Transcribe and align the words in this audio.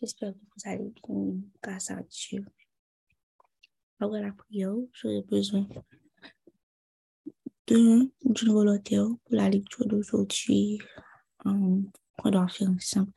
J'espère 0.00 0.32
que 0.32 0.38
vous 0.38 0.70
allez 0.70 0.92
bien 1.06 1.40
grâce 1.60 1.90
à 1.90 2.00
Dieu. 2.02 2.44
Après 3.98 4.22
la 4.22 4.30
prière, 4.30 4.76
j'aurai 4.92 5.22
besoin 5.22 5.66
d'une 7.66 8.10
volontaire 8.46 9.06
pour 9.24 9.34
la 9.34 9.50
lecture 9.50 9.86
d'aujourd'hui. 9.86 10.78
On 11.44 11.82
doit 12.24 12.46
faire 12.48 12.70
ensemble. 12.70 13.12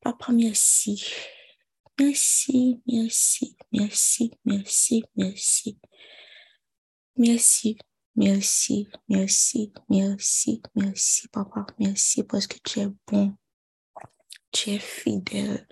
Papa, 0.00 0.32
merci. 0.32 1.04
Merci, 1.98 2.80
merci, 2.86 3.56
merci, 3.72 4.30
merci, 4.44 5.04
merci. 5.16 5.78
Merci, 7.16 7.76
merci, 8.14 8.88
merci, 9.08 9.72
merci, 9.88 10.62
merci, 10.74 11.28
papa. 11.28 11.66
Merci 11.78 12.22
parce 12.22 12.46
que 12.46 12.58
tu 12.64 12.78
es 12.78 12.88
bon. 13.08 13.36
Tu 14.52 14.70
es 14.70 14.78
fidèle. 14.78 15.66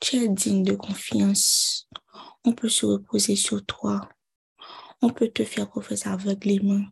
Tu 0.00 0.16
es 0.16 0.28
digne 0.28 0.62
de 0.62 0.74
confiance. 0.74 1.88
On 2.44 2.52
peut 2.52 2.68
se 2.68 2.86
reposer 2.86 3.36
sur 3.36 3.64
toi. 3.64 4.08
On 5.02 5.10
peut 5.10 5.28
te 5.28 5.44
faire 5.44 5.68
confiance 5.68 6.06
aveuglément 6.06 6.84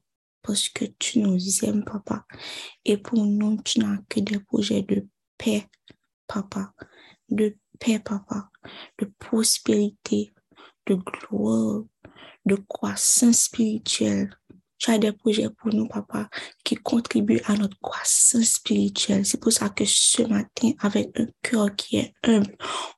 parce 0.43 0.69
que 0.69 0.85
tu 0.85 1.21
nous 1.21 1.65
aimes, 1.65 1.85
papa. 1.85 2.27
Et 2.85 2.97
pour 2.97 3.25
nous, 3.25 3.63
tu 3.63 3.79
n'as 3.79 3.99
que 4.09 4.21
des 4.21 4.41
projets 4.41 4.83
de 4.83 5.07
paix, 5.39 5.69
papa. 6.27 6.75
De 7.29 7.57
paix, 7.79 8.01
papa. 8.01 8.51
De 8.99 9.11
prospérité, 9.19 10.35
de 10.87 10.95
gloire, 10.97 11.85
de 12.45 12.57
croissance 12.57 13.45
spirituelle. 13.45 14.37
Tu 14.83 14.91
as 14.91 14.99
des 14.99 15.13
projets 15.13 15.49
pour 15.49 15.73
nous, 15.73 15.87
papa, 15.87 16.29
qui 16.65 16.75
contribuent 16.75 17.41
à 17.45 17.55
notre 17.55 17.79
croissance 17.79 18.55
spirituelle. 18.55 19.25
C'est 19.25 19.41
pour 19.41 19.53
ça 19.53 19.69
que 19.69 19.85
ce 19.87 20.23
matin, 20.23 20.73
avec 20.81 21.17
un 21.21 21.27
cœur 21.41 21.73
qui 21.77 21.99
est 21.99 22.13
humble, 22.25 22.57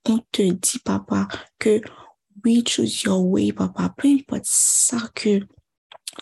on 0.09 0.19
te 0.33 0.41
dit, 0.41 0.79
papa, 0.83 1.29
que 1.59 1.83
we 2.43 2.67
choose 2.67 3.03
your 3.03 3.23
way, 3.23 3.53
papa. 3.53 3.93
Peu 3.99 4.09
importe 4.09 4.47
ça 4.47 4.97
que 5.15 5.41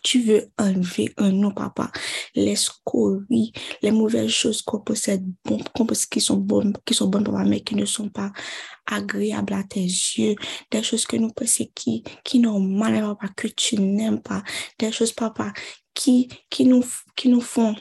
tu 0.03 0.23
veux 0.23 0.51
enlever 0.59 1.13
un 1.17 1.31
nous, 1.31 1.53
papa. 1.53 1.91
Les 2.35 2.57
scories, 2.57 3.53
les 3.83 3.91
mauvaises 3.91 4.31
choses 4.31 4.63
qu'on 4.63 4.81
possède, 4.81 5.25
bon, 5.45 5.59
qui 6.11 6.21
sont 6.21 6.37
bonnes, 6.37 6.75
qui 6.85 6.95
sont 6.95 7.09
bonnes, 7.09 7.25
papa, 7.25 7.45
mais 7.45 7.61
qui 7.61 7.75
ne 7.75 7.85
sont 7.85 8.09
pas 8.09 8.33
agréables 8.87 9.55
à 9.55 9.65
tes 9.65 9.81
yeux. 9.81 10.35
Des 10.71 10.83
choses 10.83 11.07
que 11.07 11.17
nous 11.17 11.31
pensons 11.31 11.67
qui, 11.75 12.03
qui 12.25 12.41
mal, 12.41 13.01
papa, 13.01 13.29
que 13.37 13.49
tu 13.49 13.77
n'aimes 13.81 14.23
pas. 14.23 14.43
Des 14.79 14.93
choses, 14.93 15.13
papa, 15.13 15.53
qui, 15.95 16.29
qui 16.51 16.65
nous, 16.65 16.85
qui 17.17 17.29
nous 17.29 17.41
font 17.41 17.75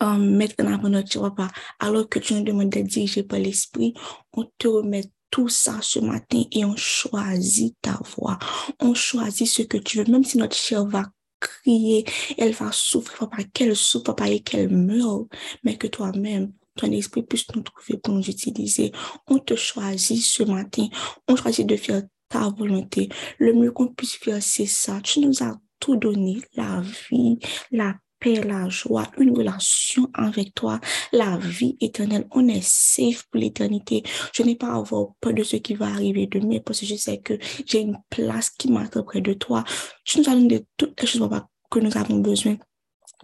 um, 0.00 0.36
mettre 0.36 0.64
en 0.64 0.72
avant 0.72 0.88
notre 0.88 1.20
papa, 1.20 1.48
alors 1.78 2.08
que 2.08 2.18
tu 2.18 2.34
nous 2.34 2.42
demandes 2.42 2.70
d'être 2.70 2.86
dirigé 2.86 3.22
par 3.22 3.38
l'esprit, 3.38 3.94
on 4.32 4.44
te 4.58 4.68
remet 4.68 5.04
tout 5.30 5.48
ça 5.48 5.78
ce 5.80 5.98
matin 5.98 6.42
et 6.52 6.64
on 6.64 6.76
choisit 6.76 7.76
ta 7.80 7.98
voix. 8.16 8.38
On 8.80 8.94
choisit 8.94 9.46
ce 9.46 9.62
que 9.62 9.76
tu 9.76 9.98
veux, 9.98 10.04
même 10.10 10.24
si 10.24 10.38
notre 10.38 10.56
chair 10.56 10.84
va 10.84 11.04
crier, 11.40 12.04
elle 12.38 12.52
va 12.52 12.70
souffrir, 12.72 13.30
papa, 13.30 13.44
qu'elle 13.44 13.74
souffre, 13.74 14.04
papa, 14.04 14.28
et 14.28 14.40
qu'elle 14.40 14.68
meure, 14.68 15.26
mais 15.64 15.76
que 15.76 15.86
toi-même, 15.86 16.52
ton 16.76 16.90
esprit 16.92 17.22
puisse 17.22 17.46
nous 17.54 17.62
trouver 17.62 17.98
pour 17.98 18.14
nous 18.14 18.28
utiliser. 18.28 18.92
On 19.26 19.38
te 19.38 19.54
choisit 19.54 20.22
ce 20.22 20.42
matin. 20.42 20.88
On 21.28 21.36
choisit 21.36 21.66
de 21.66 21.76
faire 21.76 22.02
ta 22.28 22.48
volonté. 22.50 23.08
Le 23.38 23.52
mieux 23.52 23.72
qu'on 23.72 23.88
puisse 23.88 24.16
faire, 24.16 24.42
c'est 24.42 24.66
ça. 24.66 25.00
Tu 25.02 25.20
nous 25.20 25.42
as 25.42 25.58
tout 25.80 25.96
donné, 25.96 26.40
la 26.54 26.82
vie, 27.10 27.38
la 27.70 27.96
paix, 28.20 28.42
la 28.42 28.68
joie, 28.68 29.04
une 29.18 29.36
relation 29.36 30.08
avec 30.14 30.54
toi, 30.54 30.78
la 31.12 31.38
vie 31.38 31.76
éternelle. 31.80 32.26
On 32.32 32.46
est 32.48 32.62
safe 32.62 33.24
pour 33.30 33.40
l'éternité. 33.40 34.02
Je 34.32 34.42
n'ai 34.42 34.56
pas 34.56 34.68
à 34.68 34.76
avoir 34.76 35.14
peur 35.20 35.34
de 35.34 35.42
ce 35.42 35.56
qui 35.56 35.74
va 35.74 35.86
arriver 35.86 36.26
demain 36.26 36.58
parce 36.64 36.80
que 36.80 36.86
je 36.86 36.94
sais 36.94 37.18
que 37.18 37.38
j'ai 37.66 37.80
une 37.80 37.98
place 38.10 38.50
qui 38.50 38.70
m'attend 38.70 39.02
près 39.02 39.20
de 39.20 39.32
toi. 39.32 39.64
Tu 40.04 40.18
nous 40.18 40.28
as 40.28 40.34
donné 40.34 40.66
toutes 40.76 41.00
les 41.00 41.06
choses 41.06 41.28
que 41.70 41.78
nous 41.80 41.96
avons 41.96 42.18
besoin 42.18 42.56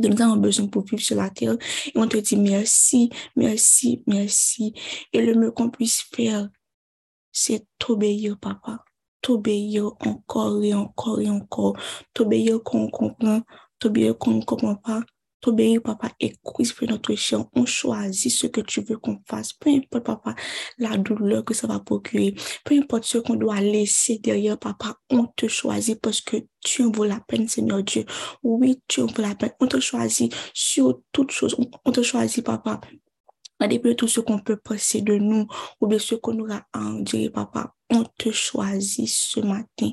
de 0.00 0.08
nous 0.08 0.22
avons 0.22 0.36
besoin 0.36 0.66
pour 0.66 0.84
vivre 0.84 1.02
sur 1.02 1.16
la 1.16 1.30
terre. 1.30 1.56
Et 1.86 1.92
on 1.94 2.06
te 2.06 2.16
dit 2.18 2.36
merci, 2.36 3.10
merci, 3.34 4.02
merci. 4.06 4.74
Et 5.12 5.22
le 5.22 5.34
mieux 5.34 5.50
qu'on 5.50 5.70
puisse 5.70 6.02
faire, 6.02 6.48
c'est 7.32 7.66
t'obéir, 7.78 8.38
papa. 8.38 8.84
T'obéir 9.22 9.92
encore 10.00 10.62
et 10.62 10.74
encore 10.74 11.20
et 11.20 11.30
encore. 11.30 11.76
T'obéir 12.14 12.62
qu'on 12.62 12.88
comprend 12.88 13.42
t'obéir 13.78 14.16
qu'on 14.18 14.32
ne 14.32 14.44
comprend 14.44 14.76
pas, 14.76 15.02
t'obéir, 15.40 15.80
papa, 15.82 16.10
et 16.20 16.34
crisper 16.44 16.86
notre 16.86 17.14
chien. 17.14 17.48
On 17.54 17.66
choisit 17.66 18.32
ce 18.32 18.46
que 18.46 18.60
tu 18.60 18.80
veux 18.80 18.98
qu'on 18.98 19.20
fasse. 19.26 19.52
Peu 19.52 19.70
importe, 19.70 20.04
papa, 20.04 20.34
la 20.78 20.96
douleur 20.96 21.44
que 21.44 21.54
ça 21.54 21.66
va 21.66 21.78
procurer. 21.78 22.34
Peu 22.64 22.76
importe 22.76 23.04
ce 23.04 23.18
qu'on 23.18 23.36
doit 23.36 23.60
laisser 23.60 24.18
derrière, 24.18 24.58
papa, 24.58 24.96
on 25.10 25.26
te 25.26 25.46
choisit 25.46 26.00
parce 26.00 26.20
que 26.20 26.36
tu 26.60 26.82
en 26.82 26.90
vaut 26.90 27.04
la 27.04 27.20
peine, 27.20 27.48
Seigneur 27.48 27.82
Dieu. 27.82 28.04
Oui, 28.42 28.80
tu 28.88 29.02
en 29.02 29.06
vaut 29.06 29.22
la 29.22 29.34
peine. 29.34 29.52
On 29.60 29.66
te 29.66 29.78
choisit 29.78 30.34
sur 30.52 31.00
toutes 31.12 31.30
choses. 31.30 31.56
On 31.84 31.92
te 31.92 32.02
choisit, 32.02 32.44
papa. 32.44 32.80
À 33.58 33.68
dépit 33.68 33.88
de 33.88 33.94
tout 33.94 34.08
ce 34.08 34.20
qu'on 34.20 34.38
peut 34.38 34.56
passer 34.56 35.00
de 35.00 35.14
nous 35.14 35.46
ou 35.80 35.86
bien 35.86 35.98
ce 35.98 36.14
qu'on 36.14 36.38
aura 36.40 36.66
à 36.72 36.80
en 36.80 37.00
dire, 37.00 37.32
papa, 37.32 37.74
on 37.88 38.04
te 38.18 38.30
choisit 38.30 39.08
ce 39.08 39.40
matin 39.40 39.92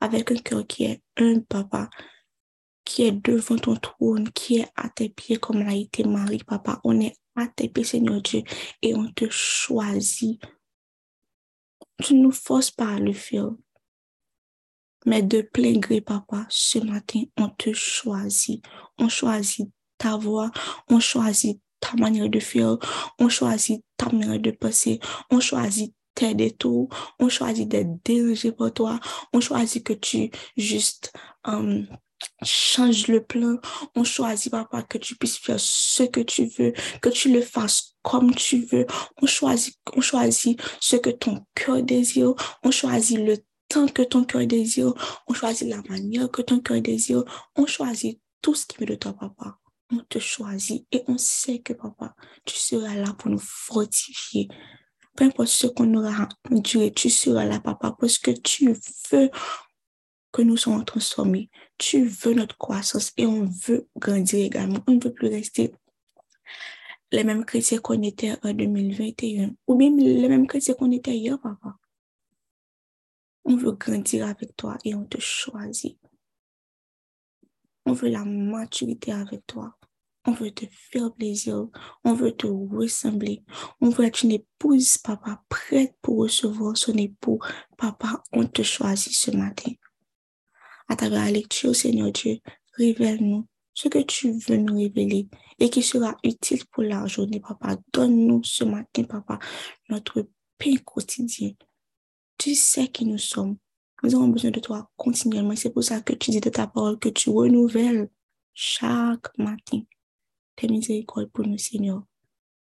avec 0.00 0.30
un 0.32 0.36
cœur 0.36 0.66
qui 0.66 0.84
est 0.84 1.02
un, 1.16 1.40
papa 1.40 1.88
qui 2.88 3.02
est 3.02 3.12
devant 3.12 3.58
ton 3.58 3.76
trône, 3.76 4.30
qui 4.30 4.60
est 4.60 4.68
à 4.74 4.88
tes 4.88 5.10
pieds 5.10 5.36
comme 5.36 5.62
l'a 5.62 5.74
été 5.74 6.04
Marie, 6.04 6.38
papa. 6.38 6.80
On 6.84 6.98
est 7.00 7.14
à 7.36 7.46
tes 7.46 7.68
pieds, 7.68 7.84
Seigneur 7.84 8.22
Dieu, 8.22 8.42
et 8.80 8.94
on 8.94 9.12
te 9.12 9.28
choisit. 9.28 10.40
Tu 12.02 12.14
ne 12.14 12.22
nous 12.22 12.32
forces 12.32 12.70
pas 12.70 12.94
à 12.94 12.98
le 12.98 13.12
faire. 13.12 13.50
Mais 15.04 15.22
de 15.22 15.42
plein 15.42 15.78
gré, 15.78 16.00
papa, 16.00 16.46
ce 16.48 16.78
matin, 16.78 17.24
on 17.36 17.50
te 17.50 17.74
choisit. 17.74 18.64
On 18.96 19.10
choisit 19.10 19.68
ta 19.98 20.16
voix, 20.16 20.50
on 20.88 20.98
choisit 20.98 21.60
ta 21.80 21.94
manière 21.94 22.30
de 22.30 22.40
faire, 22.40 22.78
on 23.18 23.28
choisit 23.28 23.84
ta 23.98 24.10
manière 24.10 24.40
de 24.40 24.50
passer, 24.50 24.98
on 25.30 25.40
choisit 25.40 25.94
tes 26.14 26.34
détours, 26.34 26.88
on 27.20 27.28
choisit 27.28 27.68
d'être 27.68 28.02
dirigé 28.02 28.50
par 28.50 28.72
toi, 28.72 28.98
on 29.34 29.40
choisit 29.42 29.84
que 29.84 29.92
tu 29.92 30.30
juste... 30.56 31.12
Um, 31.44 31.86
change 32.42 33.08
le 33.08 33.22
plan. 33.22 33.56
On 33.94 34.04
choisit, 34.04 34.50
papa, 34.50 34.82
que 34.82 34.98
tu 34.98 35.16
puisses 35.16 35.38
faire 35.38 35.60
ce 35.60 36.02
que 36.04 36.20
tu 36.20 36.46
veux, 36.46 36.72
que 37.00 37.08
tu 37.08 37.32
le 37.32 37.42
fasses 37.42 37.94
comme 38.02 38.34
tu 38.34 38.64
veux. 38.64 38.86
On 39.22 39.26
choisit, 39.26 39.76
on 39.94 40.00
choisit 40.00 40.60
ce 40.80 40.96
que 40.96 41.10
ton 41.10 41.44
cœur 41.54 41.82
désire. 41.82 42.34
On 42.62 42.70
choisit 42.70 43.18
le 43.18 43.36
temps 43.68 43.88
que 43.88 44.02
ton 44.02 44.24
cœur 44.24 44.46
désire. 44.46 44.92
On 45.26 45.34
choisit 45.34 45.68
la 45.68 45.82
manière 45.88 46.30
que 46.30 46.42
ton 46.42 46.60
cœur 46.60 46.80
désire. 46.80 47.24
On 47.56 47.66
choisit 47.66 48.20
tout 48.42 48.54
ce 48.54 48.66
qui 48.66 48.78
veut 48.78 48.86
de 48.86 48.94
toi, 48.94 49.12
papa. 49.12 49.58
On 49.90 49.98
te 50.08 50.18
choisit 50.18 50.86
et 50.92 51.02
on 51.08 51.16
sait 51.16 51.60
que, 51.60 51.72
papa, 51.72 52.14
tu 52.44 52.56
seras 52.56 52.94
là 52.94 53.14
pour 53.14 53.30
nous 53.30 53.40
fortifier. 53.42 54.48
Peu 55.16 55.24
importe 55.24 55.48
ce 55.48 55.66
qu'on 55.66 55.92
aura 55.94 56.28
enduré, 56.50 56.92
tu 56.92 57.10
seras 57.10 57.44
là, 57.44 57.58
papa, 57.58 57.96
parce 57.98 58.18
que 58.18 58.30
tu 58.30 58.72
veux 59.10 59.30
que 60.32 60.42
nous 60.42 60.56
soyons 60.56 60.84
transformés. 60.84 61.50
Tu 61.78 62.04
veux 62.04 62.34
notre 62.34 62.56
croissance 62.58 63.12
et 63.16 63.26
on 63.26 63.44
veut 63.44 63.88
grandir 63.96 64.44
également. 64.44 64.80
On 64.86 64.92
ne 64.92 65.02
veut 65.02 65.12
plus 65.12 65.28
rester 65.28 65.72
les 67.10 67.24
mêmes 67.24 67.44
chrétiens 67.44 67.78
qu'on 67.78 68.02
était 68.02 68.36
en 68.42 68.52
2021 68.52 69.50
ou 69.66 69.74
bien 69.76 69.94
les 69.96 70.28
mêmes 70.28 70.46
chrétiens 70.46 70.74
qu'on 70.74 70.90
était 70.92 71.16
hier, 71.16 71.38
papa. 71.40 71.76
On 73.44 73.56
veut 73.56 73.72
grandir 73.72 74.26
avec 74.26 74.54
toi 74.56 74.76
et 74.84 74.94
on 74.94 75.04
te 75.04 75.18
choisit. 75.18 75.98
On 77.86 77.92
veut 77.92 78.10
la 78.10 78.24
maturité 78.24 79.12
avec 79.12 79.46
toi. 79.46 79.74
On 80.26 80.32
veut 80.32 80.50
te 80.50 80.66
faire 80.70 81.10
plaisir. 81.14 81.68
On 82.04 82.12
veut 82.12 82.32
te 82.32 82.46
ressembler. 82.46 83.42
On 83.80 83.88
veut 83.88 84.04
être 84.04 84.24
une 84.24 84.32
épouse, 84.32 84.98
papa, 84.98 85.42
prête 85.48 85.96
pour 86.02 86.18
recevoir 86.18 86.76
son 86.76 86.92
époux. 86.98 87.38
Papa, 87.78 88.22
on 88.32 88.46
te 88.46 88.62
choisit 88.62 89.14
ce 89.14 89.30
matin 89.30 89.72
à 90.88 90.96
travers 90.96 91.24
la 91.24 91.30
lecture, 91.30 91.74
Seigneur 91.74 92.10
Dieu, 92.12 92.38
révèle-nous 92.76 93.46
ce 93.74 93.88
que 93.88 94.00
tu 94.00 94.32
veux 94.32 94.56
nous 94.56 94.76
révéler 94.78 95.28
et 95.58 95.70
qui 95.70 95.82
sera 95.82 96.16
utile 96.24 96.64
pour 96.72 96.82
la 96.82 97.06
journée, 97.06 97.40
Papa. 97.40 97.76
Donne-nous 97.92 98.42
ce 98.42 98.64
matin, 98.64 99.04
Papa, 99.04 99.38
notre 99.88 100.26
pain 100.58 100.74
quotidien. 100.84 101.52
Tu 102.38 102.54
sais 102.54 102.88
qui 102.88 103.04
nous 103.04 103.18
sommes. 103.18 103.56
Nous 104.02 104.14
avons 104.14 104.28
besoin 104.28 104.50
de 104.50 104.60
toi 104.60 104.90
continuellement. 104.96 105.56
C'est 105.56 105.70
pour 105.70 105.84
ça 105.84 106.00
que 106.00 106.12
tu 106.12 106.30
dis 106.30 106.40
de 106.40 106.50
ta 106.50 106.66
parole 106.66 106.98
que 106.98 107.08
tu 107.08 107.30
renouvelles 107.30 108.08
chaque 108.54 109.36
matin 109.38 109.82
tes 110.56 110.68
miséricordes 110.68 111.30
pour 111.30 111.46
nous, 111.46 111.58
Seigneur. 111.58 112.02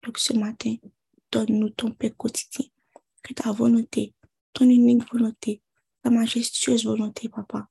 Donc 0.03 0.19
ce 0.19 0.35
matin, 0.35 0.75
donne-nous 1.33 1.71
ton 1.71 1.91
pain 1.93 2.11
quotidien. 2.11 2.67
Que 3.23 3.33
ta 3.35 3.51
volonté, 3.53 4.15
ton 4.53 4.69
unique 4.69 5.11
volonté, 5.11 5.63
ta 6.03 6.11
majestueuse 6.11 6.85
volonté, 6.85 7.29
Papa, 7.29 7.69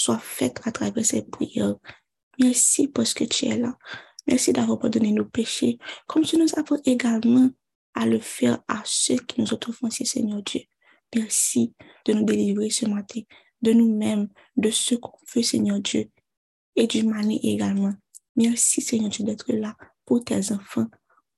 soit 0.00 0.18
faite 0.18 0.60
à 0.64 0.72
travers 0.72 1.04
ces 1.04 1.22
prières. 1.22 1.76
Merci 2.38 2.88
parce 2.88 3.12
que 3.12 3.24
tu 3.24 3.46
es 3.46 3.58
là. 3.58 3.76
Merci 4.26 4.52
d'avoir 4.52 4.78
pardonné 4.78 5.12
nos 5.12 5.26
péchés, 5.26 5.78
comme 6.06 6.24
tu 6.24 6.38
nous 6.38 6.48
as 6.56 6.64
également 6.86 7.50
à 7.94 8.06
le 8.06 8.18
faire 8.18 8.62
à 8.66 8.80
ceux 8.84 9.16
qui 9.16 9.40
nous 9.40 9.52
ont 9.52 9.60
offensés, 9.68 10.06
Seigneur 10.06 10.42
Dieu. 10.42 10.62
Merci 11.14 11.74
de 12.06 12.14
nous 12.14 12.24
délivrer 12.24 12.70
ce 12.70 12.86
matin, 12.86 13.20
de 13.60 13.72
nous-mêmes, 13.72 14.28
de 14.56 14.70
ce 14.70 14.94
qu'on 14.94 15.18
fait, 15.26 15.42
Seigneur 15.42 15.80
Dieu, 15.80 16.10
et 16.76 16.86
du 16.86 17.02
mani 17.02 17.38
également. 17.42 17.92
Merci, 18.36 18.80
Seigneur 18.80 19.10
Dieu, 19.10 19.24
d'être 19.24 19.52
là 19.52 19.76
pour 20.06 20.24
tes 20.24 20.52
enfants, 20.52 20.86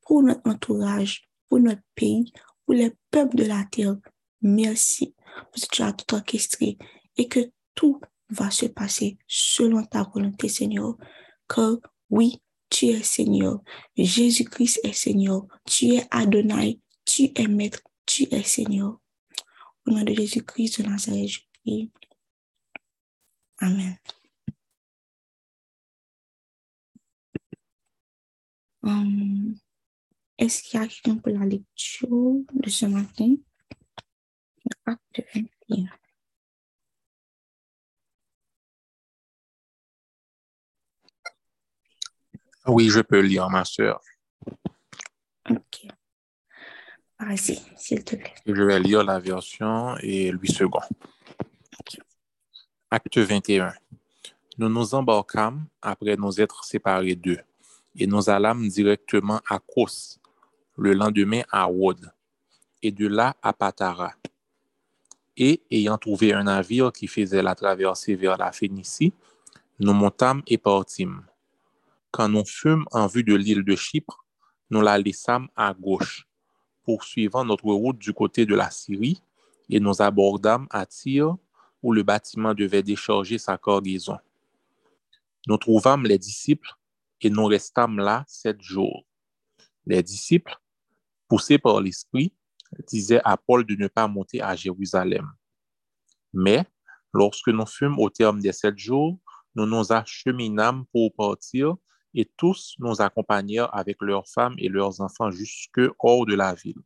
pour 0.02 0.22
notre 0.22 0.48
entourage, 0.48 1.28
pour 1.48 1.58
notre 1.58 1.82
pays, 1.96 2.32
pour 2.64 2.74
les 2.74 2.92
peuples 3.10 3.36
de 3.36 3.44
la 3.44 3.64
terre. 3.72 3.96
Merci 4.40 5.14
parce 5.34 5.66
que 5.66 5.74
tu 5.74 5.82
as 5.82 5.92
tout 5.92 6.14
orchestré 6.14 6.78
et 7.16 7.26
que 7.26 7.50
tout 7.74 8.00
va 8.32 8.50
se 8.50 8.66
passer 8.66 9.18
selon 9.26 9.84
ta 9.84 10.02
volonté, 10.02 10.48
Seigneur. 10.48 10.96
Car 11.48 11.76
oui, 12.10 12.42
tu 12.70 12.86
es 12.86 13.02
Seigneur. 13.02 13.60
Jésus-Christ 13.96 14.80
est 14.84 14.92
Seigneur. 14.92 15.46
Tu 15.66 15.94
es 15.94 16.06
Adonai. 16.10 16.80
Tu 17.04 17.30
es 17.34 17.46
Maître. 17.46 17.82
Tu 18.06 18.24
es 18.30 18.42
Seigneur. 18.42 18.98
Au 19.86 19.90
nom 19.90 20.02
de 20.02 20.14
Jésus-Christ 20.14 20.80
de 20.80 20.88
Nazareth, 20.88 21.28
je 21.28 21.40
prie. 21.62 21.90
Amen. 23.58 23.96
Um, 28.84 29.54
Est-ce 30.38 30.62
qu'il 30.62 30.80
y 30.80 30.82
a 30.82 30.88
quelqu'un 30.88 31.16
pour 31.18 31.32
la 31.32 31.46
lecture 31.46 32.42
de 32.52 32.68
ce 32.68 32.86
matin? 32.86 33.36
Acte 34.86 35.22
21. 35.68 36.01
Oui, 42.66 42.88
je 42.88 43.00
peux 43.00 43.20
lire, 43.20 43.48
ma 43.50 43.64
soeur. 43.64 44.00
Ok. 45.50 45.86
Vas-y, 47.18 47.60
s'il 47.76 48.04
te 48.04 48.16
plaît. 48.16 48.34
Je 48.46 48.62
vais 48.62 48.80
lire 48.80 49.04
la 49.04 49.18
version 49.18 49.96
et 49.98 50.30
lui 50.32 50.48
second. 50.48 50.80
Acte 52.90 53.18
21. 53.18 53.72
Nous 54.58 54.68
nous 54.68 54.94
embarquâmes 54.94 55.66
après 55.80 56.16
nous 56.16 56.40
être 56.40 56.64
séparés 56.64 57.14
d'eux 57.14 57.40
et 57.96 58.06
nous 58.06 58.28
allâmes 58.28 58.68
directement 58.68 59.40
à 59.48 59.58
Kos, 59.58 60.18
le 60.76 60.94
lendemain 60.94 61.42
à 61.50 61.68
Wod, 61.68 62.12
et 62.82 62.90
de 62.90 63.06
là 63.06 63.36
à 63.42 63.52
Patara. 63.52 64.12
Et 65.36 65.62
ayant 65.70 65.98
trouvé 65.98 66.32
un 66.32 66.44
navire 66.44 66.92
qui 66.92 67.06
faisait 67.06 67.42
la 67.42 67.54
traversée 67.54 68.14
vers 68.14 68.36
la 68.36 68.52
Phénicie, 68.52 69.12
nous 69.78 69.94
montâmes 69.94 70.42
et 70.46 70.58
partîmes. 70.58 71.24
Quand 72.12 72.28
nous 72.28 72.44
fûmes 72.44 72.84
en 72.92 73.06
vue 73.06 73.24
de 73.24 73.34
l'île 73.34 73.64
de 73.64 73.74
Chypre, 73.74 74.26
nous 74.68 74.82
la 74.82 74.98
laissâmes 74.98 75.48
à 75.56 75.72
gauche, 75.72 76.28
poursuivant 76.84 77.42
notre 77.42 77.64
route 77.64 77.98
du 77.98 78.12
côté 78.12 78.44
de 78.44 78.54
la 78.54 78.70
Syrie, 78.70 79.22
et 79.70 79.80
nous 79.80 80.02
abordâmes 80.02 80.66
à 80.68 80.84
Tyr, 80.84 81.38
où 81.82 81.90
le 81.90 82.02
bâtiment 82.02 82.52
devait 82.52 82.82
décharger 82.82 83.38
sa 83.38 83.56
cargaison. 83.56 84.18
Nous 85.46 85.56
trouvâmes 85.56 86.04
les 86.04 86.18
disciples 86.18 86.70
et 87.22 87.30
nous 87.30 87.46
restâmes 87.46 87.96
là 87.96 88.24
sept 88.28 88.60
jours. 88.60 89.06
Les 89.86 90.02
disciples, 90.02 90.54
poussés 91.28 91.58
par 91.58 91.80
l'Esprit, 91.80 92.34
disaient 92.86 93.22
à 93.24 93.38
Paul 93.38 93.64
de 93.64 93.74
ne 93.74 93.88
pas 93.88 94.06
monter 94.06 94.42
à 94.42 94.54
Jérusalem. 94.54 95.32
Mais, 96.34 96.66
lorsque 97.14 97.48
nous 97.48 97.66
fûmes 97.66 97.98
au 97.98 98.10
terme 98.10 98.40
des 98.40 98.52
sept 98.52 98.78
jours, 98.78 99.18
nous 99.54 99.64
nous 99.64 99.92
acheminâmes 99.92 100.84
pour 100.92 101.14
partir 101.14 101.76
et 102.14 102.30
tous 102.36 102.74
nous 102.78 103.00
accompagnèrent 103.00 103.74
avec 103.74 103.96
leurs 104.00 104.28
femmes 104.28 104.54
et 104.58 104.68
leurs 104.68 105.00
enfants 105.00 105.30
jusque 105.30 105.80
hors 105.98 106.26
de 106.26 106.34
la 106.34 106.54
ville. 106.54 106.82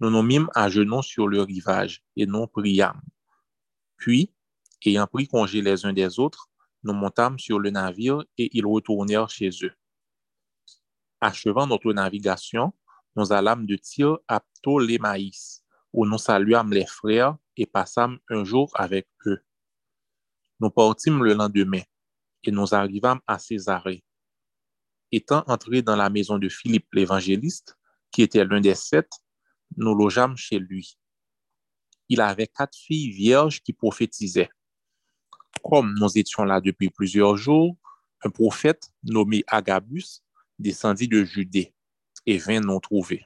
Nous 0.00 0.10
nous 0.10 0.22
mîmes 0.22 0.50
à 0.54 0.68
genoux 0.68 1.02
sur 1.02 1.26
le 1.26 1.42
rivage 1.42 2.04
et 2.16 2.26
nous 2.26 2.46
priâmes. 2.46 3.00
Puis, 3.96 4.32
ayant 4.84 5.06
pris 5.06 5.26
congé 5.26 5.62
les 5.62 5.86
uns 5.86 5.92
des 5.92 6.18
autres, 6.18 6.50
nous 6.82 6.92
montâmes 6.92 7.38
sur 7.38 7.58
le 7.58 7.70
navire 7.70 8.24
et 8.36 8.50
ils 8.56 8.66
retournèrent 8.66 9.30
chez 9.30 9.50
eux. 9.62 9.72
Achevant 11.20 11.66
notre 11.66 11.92
navigation, 11.92 12.72
nous 13.16 13.32
allâmes 13.32 13.66
de 13.66 13.76
Tyr 13.76 14.18
à 14.28 14.40
Ptolémaïs, 14.40 15.64
où 15.92 16.04
nous 16.04 16.18
saluâmes 16.18 16.72
les 16.72 16.86
frères 16.86 17.36
et 17.56 17.64
passâmes 17.64 18.18
un 18.28 18.44
jour 18.44 18.70
avec 18.74 19.08
eux. 19.26 19.42
Nous 20.60 20.70
partîmes 20.70 21.24
le 21.24 21.32
lendemain 21.32 21.82
et 22.46 22.50
nous 22.50 22.74
arrivâmes 22.74 23.20
à 23.26 23.38
Césarée. 23.38 24.04
Étant 25.12 25.44
entrés 25.46 25.82
dans 25.82 25.96
la 25.96 26.10
maison 26.10 26.38
de 26.38 26.48
Philippe 26.48 26.88
l'évangéliste, 26.92 27.76
qui 28.10 28.22
était 28.22 28.44
l'un 28.44 28.60
des 28.60 28.74
sept, 28.74 29.10
nous 29.76 29.94
logeâmes 29.94 30.36
chez 30.36 30.58
lui. 30.58 30.98
Il 32.08 32.20
avait 32.20 32.46
quatre 32.46 32.76
filles 32.76 33.10
vierges 33.10 33.62
qui 33.62 33.72
prophétisaient. 33.72 34.50
Comme 35.62 35.94
nous 35.98 36.18
étions 36.18 36.44
là 36.44 36.60
depuis 36.60 36.90
plusieurs 36.90 37.36
jours, 37.36 37.76
un 38.24 38.30
prophète 38.30 38.92
nommé 39.02 39.44
Agabus 39.46 40.22
descendit 40.58 41.08
de 41.08 41.24
Judée 41.24 41.74
et 42.24 42.38
vint 42.38 42.60
nous 42.60 42.80
trouver. 42.80 43.24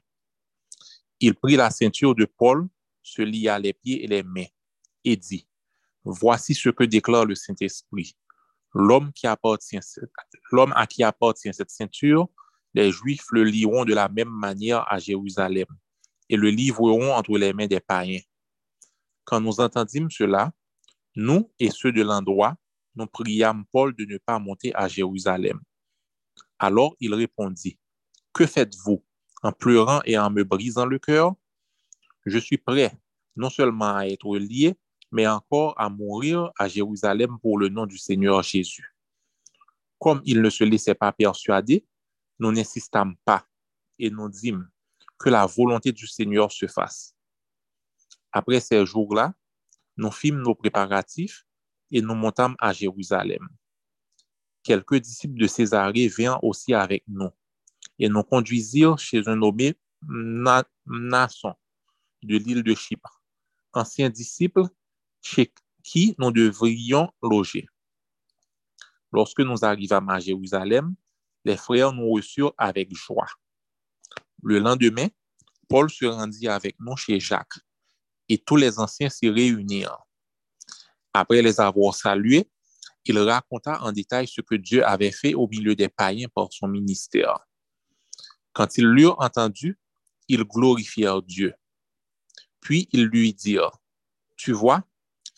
Il 1.20 1.34
prit 1.34 1.56
la 1.56 1.70
ceinture 1.70 2.14
de 2.14 2.24
Paul, 2.24 2.68
se 3.02 3.22
lia 3.22 3.58
les 3.58 3.72
pieds 3.72 4.04
et 4.04 4.06
les 4.06 4.22
mains 4.22 4.46
et 5.04 5.16
dit, 5.16 5.46
Voici 6.04 6.54
ce 6.54 6.70
que 6.70 6.84
déclare 6.84 7.26
le 7.26 7.34
Saint-Esprit. 7.34 8.16
L'homme 8.72 9.10
à 10.74 10.86
qui 10.86 11.02
appartient 11.02 11.52
cette 11.52 11.70
ceinture, 11.70 12.28
les 12.74 12.92
Juifs 12.92 13.26
le 13.32 13.44
lieront 13.44 13.84
de 13.84 13.94
la 13.94 14.08
même 14.08 14.28
manière 14.28 14.84
à 14.92 14.98
Jérusalem 14.98 15.66
et 16.28 16.36
le 16.36 16.50
livreront 16.50 17.12
entre 17.12 17.36
les 17.36 17.52
mains 17.52 17.66
des 17.66 17.80
païens. 17.80 18.20
Quand 19.24 19.40
nous 19.40 19.60
entendîmes 19.60 20.10
cela, 20.10 20.52
nous 21.16 21.50
et 21.58 21.70
ceux 21.70 21.92
de 21.92 22.02
l'endroit, 22.02 22.56
nous 22.94 23.06
priâmes 23.06 23.64
Paul 23.72 23.94
de 23.96 24.04
ne 24.04 24.18
pas 24.18 24.38
monter 24.38 24.74
à 24.74 24.86
Jérusalem. 24.86 25.60
Alors 26.58 26.94
il 27.00 27.14
répondit, 27.14 27.78
Que 28.32 28.46
faites-vous 28.46 29.04
en 29.42 29.52
pleurant 29.52 30.00
et 30.04 30.16
en 30.18 30.30
me 30.30 30.44
brisant 30.44 30.86
le 30.86 30.98
cœur? 30.98 31.34
Je 32.26 32.38
suis 32.38 32.58
prêt 32.58 32.92
non 33.36 33.50
seulement 33.50 33.96
à 33.96 34.06
être 34.06 34.36
lié, 34.36 34.76
mais 35.10 35.26
encore 35.26 35.74
à 35.78 35.88
mourir 35.88 36.50
à 36.58 36.68
Jérusalem 36.68 37.38
pour 37.40 37.58
le 37.58 37.68
nom 37.68 37.86
du 37.86 37.98
Seigneur 37.98 38.42
Jésus. 38.42 38.94
Comme 39.98 40.22
il 40.24 40.40
ne 40.40 40.50
se 40.50 40.64
laissait 40.64 40.94
pas 40.94 41.12
persuader, 41.12 41.86
nous 42.38 42.52
n'insistâmes 42.52 43.16
pas 43.24 43.46
et 43.98 44.10
nous 44.10 44.28
dîmes 44.28 44.68
que 45.18 45.28
la 45.28 45.44
volonté 45.46 45.92
du 45.92 46.06
Seigneur 46.06 46.50
se 46.50 46.66
fasse. 46.66 47.14
Après 48.32 48.60
ces 48.60 48.86
jours-là, 48.86 49.34
nous 49.96 50.10
fîmes 50.10 50.40
nos 50.40 50.54
préparatifs 50.54 51.44
et 51.90 52.00
nous 52.00 52.14
montâmes 52.14 52.56
à 52.58 52.72
Jérusalem. 52.72 53.46
Quelques 54.62 54.96
disciples 54.96 55.38
de 55.38 55.46
Césarée 55.46 56.08
vinrent 56.08 56.42
aussi 56.42 56.72
avec 56.72 57.04
nous 57.08 57.30
et 57.98 58.08
nous 58.08 58.22
conduisirent 58.22 58.98
chez 58.98 59.26
un 59.28 59.36
nommé 59.36 59.74
Nasson 60.86 61.54
de 62.22 62.36
l'île 62.36 62.62
de 62.62 62.74
Chypre, 62.74 63.22
ancien 63.72 64.08
disciple 64.08 64.62
chez 65.22 65.52
qui 65.82 66.14
nous 66.18 66.30
devrions 66.30 67.10
loger. 67.22 67.66
Lorsque 69.12 69.40
nous 69.40 69.64
arrivâmes 69.64 70.08
à 70.08 70.20
Jérusalem, 70.20 70.94
les 71.44 71.56
frères 71.56 71.92
nous 71.92 72.10
reçurent 72.10 72.54
avec 72.58 72.94
joie. 72.94 73.28
Le 74.42 74.58
lendemain, 74.58 75.08
Paul 75.68 75.90
se 75.90 76.04
rendit 76.04 76.48
avec 76.48 76.76
nous 76.80 76.96
chez 76.96 77.18
Jacques 77.20 77.58
et 78.28 78.38
tous 78.38 78.56
les 78.56 78.78
anciens 78.78 79.08
s'y 79.08 79.28
réunirent. 79.28 79.98
Après 81.12 81.42
les 81.42 81.60
avoir 81.60 81.94
salués, 81.94 82.48
il 83.04 83.18
raconta 83.18 83.82
en 83.82 83.92
détail 83.92 84.28
ce 84.28 84.40
que 84.40 84.54
Dieu 84.54 84.84
avait 84.86 85.10
fait 85.10 85.34
au 85.34 85.48
milieu 85.48 85.74
des 85.74 85.88
païens 85.88 86.28
par 86.32 86.52
son 86.52 86.68
ministère. 86.68 87.38
Quand 88.52 88.78
ils 88.78 88.84
l'eurent 88.84 89.20
entendu, 89.20 89.78
ils 90.28 90.44
glorifièrent 90.44 91.22
Dieu. 91.22 91.54
Puis 92.60 92.88
ils 92.92 93.06
lui 93.06 93.34
dirent, 93.34 93.72
Tu 94.36 94.52
vois, 94.52 94.84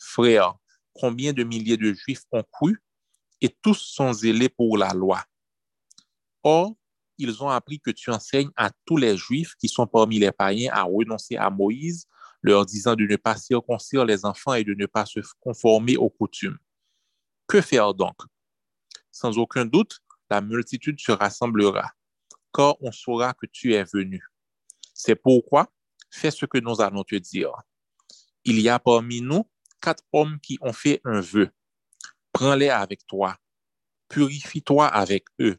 frère, 0.03 0.55
combien 0.93 1.33
de 1.33 1.43
milliers 1.43 1.77
de 1.77 1.93
Juifs 1.93 2.23
ont 2.31 2.43
cru 2.51 2.81
et 3.41 3.49
tous 3.61 3.77
sont 3.77 4.13
zélés 4.13 4.49
pour 4.49 4.77
la 4.77 4.93
loi. 4.93 5.23
Or, 6.43 6.75
ils 7.17 7.43
ont 7.43 7.49
appris 7.49 7.79
que 7.79 7.91
tu 7.91 8.09
enseignes 8.09 8.51
à 8.55 8.71
tous 8.85 8.97
les 8.97 9.17
Juifs 9.17 9.55
qui 9.55 9.67
sont 9.67 9.87
parmi 9.87 10.19
les 10.19 10.31
païens 10.31 10.71
à 10.73 10.83
renoncer 10.83 11.35
à 11.35 11.49
Moïse, 11.49 12.05
leur 12.41 12.65
disant 12.65 12.95
de 12.95 13.05
ne 13.05 13.15
pas 13.15 13.37
circoncire 13.37 14.05
les 14.05 14.25
enfants 14.25 14.53
et 14.53 14.63
de 14.63 14.73
ne 14.73 14.85
pas 14.85 15.05
se 15.05 15.19
conformer 15.39 15.97
aux 15.97 16.09
coutumes. 16.09 16.57
Que 17.47 17.61
faire 17.61 17.93
donc? 17.93 18.17
Sans 19.11 19.37
aucun 19.37 19.65
doute, 19.65 19.99
la 20.29 20.41
multitude 20.41 20.99
se 20.99 21.11
rassemblera, 21.11 21.91
car 22.53 22.75
on 22.81 22.91
saura 22.91 23.33
que 23.33 23.45
tu 23.45 23.73
es 23.73 23.83
venu. 23.83 24.23
C'est 24.93 25.15
pourquoi, 25.15 25.71
fais 26.09 26.31
ce 26.31 26.45
que 26.45 26.57
nous 26.57 26.81
allons 26.81 27.03
te 27.03 27.15
dire. 27.15 27.51
Il 28.43 28.59
y 28.59 28.69
a 28.69 28.79
parmi 28.79 29.21
nous 29.21 29.47
quatre 29.83 30.03
hommes 30.13 30.39
qui 30.39 30.57
ont 30.61 30.71
fait 30.71 31.01
un 31.03 31.19
vœu. 31.19 31.51
Prends-les 32.31 32.69
avec 32.69 33.05
toi, 33.05 33.35
purifie-toi 34.07 34.87
avec 34.87 35.25
eux 35.41 35.57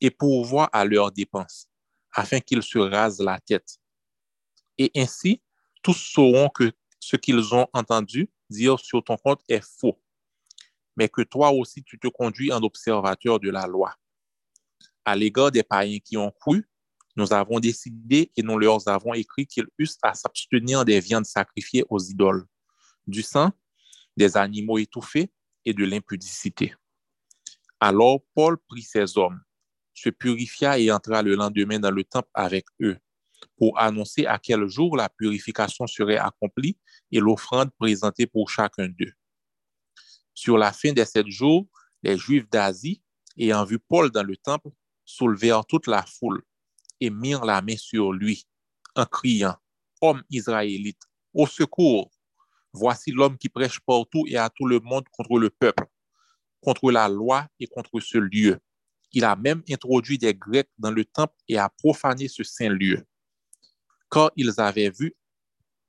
et 0.00 0.10
pourvois 0.10 0.64
à 0.72 0.84
leurs 0.86 1.12
dépenses, 1.12 1.68
afin 2.12 2.40
qu'ils 2.40 2.62
se 2.62 2.78
rasent 2.78 3.20
la 3.20 3.38
tête. 3.38 3.78
Et 4.78 4.90
ainsi, 4.96 5.42
tous 5.82 5.94
sauront 5.94 6.48
que 6.48 6.72
ce 6.98 7.16
qu'ils 7.16 7.54
ont 7.54 7.68
entendu 7.74 8.30
dire 8.48 8.80
sur 8.80 9.04
ton 9.04 9.18
compte 9.18 9.42
est 9.46 9.62
faux, 9.62 10.02
mais 10.96 11.08
que 11.10 11.20
toi 11.20 11.50
aussi 11.50 11.84
tu 11.84 11.98
te 11.98 12.08
conduis 12.08 12.50
en 12.52 12.62
observateur 12.62 13.38
de 13.38 13.50
la 13.50 13.66
loi. 13.66 13.94
À 15.04 15.14
l'égard 15.14 15.50
des 15.50 15.62
païens 15.62 15.98
qui 16.02 16.16
ont 16.16 16.30
cru, 16.30 16.66
nous 17.14 17.32
avons 17.32 17.60
décidé 17.60 18.32
et 18.36 18.42
nous 18.42 18.58
leur 18.58 18.88
avons 18.88 19.12
écrit 19.12 19.46
qu'ils 19.46 19.68
eussent 19.78 19.98
à 20.02 20.14
s'abstenir 20.14 20.84
des 20.86 21.00
viandes 21.00 21.26
sacrifiées 21.26 21.84
aux 21.90 21.98
idoles, 21.98 22.46
du 23.06 23.22
sang, 23.22 23.50
des 24.16 24.36
animaux 24.36 24.78
étouffés 24.78 25.32
et 25.64 25.74
de 25.74 25.84
l'impudicité. 25.84 26.74
Alors 27.80 28.20
Paul 28.34 28.58
prit 28.68 28.82
ses 28.82 29.16
hommes, 29.16 29.40
se 29.94 30.10
purifia 30.10 30.78
et 30.78 30.90
entra 30.90 31.22
le 31.22 31.34
lendemain 31.34 31.78
dans 31.78 31.90
le 31.90 32.04
temple 32.04 32.30
avec 32.34 32.66
eux 32.80 32.98
pour 33.56 33.78
annoncer 33.78 34.26
à 34.26 34.38
quel 34.38 34.66
jour 34.68 34.96
la 34.96 35.08
purification 35.08 35.86
serait 35.86 36.18
accomplie 36.18 36.76
et 37.10 37.20
l'offrande 37.20 37.70
présentée 37.78 38.26
pour 38.26 38.50
chacun 38.50 38.88
d'eux. 38.88 39.12
Sur 40.34 40.58
la 40.58 40.72
fin 40.72 40.92
des 40.92 41.04
sept 41.04 41.26
jours, 41.28 41.66
les 42.02 42.16
Juifs 42.16 42.48
d'Asie, 42.48 43.02
ayant 43.38 43.64
vu 43.64 43.78
Paul 43.78 44.10
dans 44.10 44.22
le 44.22 44.36
temple, 44.36 44.68
soulevèrent 45.04 45.64
toute 45.66 45.86
la 45.86 46.04
foule 46.04 46.42
et 47.00 47.10
mirent 47.10 47.44
la 47.44 47.62
main 47.62 47.76
sur 47.76 48.12
lui 48.12 48.46
en 48.94 49.06
criant, 49.06 49.56
Homme 50.00 50.22
israélite, 50.30 51.00
au 51.34 51.46
secours! 51.46 52.10
Voici 52.72 53.10
l'homme 53.10 53.36
qui 53.36 53.48
prêche 53.48 53.80
partout 53.80 54.24
et 54.26 54.36
à 54.36 54.48
tout 54.50 54.66
le 54.66 54.80
monde 54.80 55.04
contre 55.10 55.38
le 55.38 55.50
peuple 55.50 55.84
contre 56.60 56.90
la 56.90 57.08
loi 57.08 57.46
et 57.58 57.66
contre 57.66 58.00
ce 58.00 58.18
lieu. 58.18 58.58
Il 59.12 59.24
a 59.24 59.34
même 59.34 59.62
introduit 59.68 60.18
des 60.18 60.34
Grecs 60.34 60.70
dans 60.78 60.90
le 60.90 61.04
temple 61.04 61.34
et 61.48 61.58
a 61.58 61.68
profané 61.68 62.28
ce 62.28 62.44
saint 62.44 62.68
lieu. 62.68 63.04
Quand 64.08 64.30
ils 64.36 64.52
avaient 64.58 64.90
vu 64.90 65.14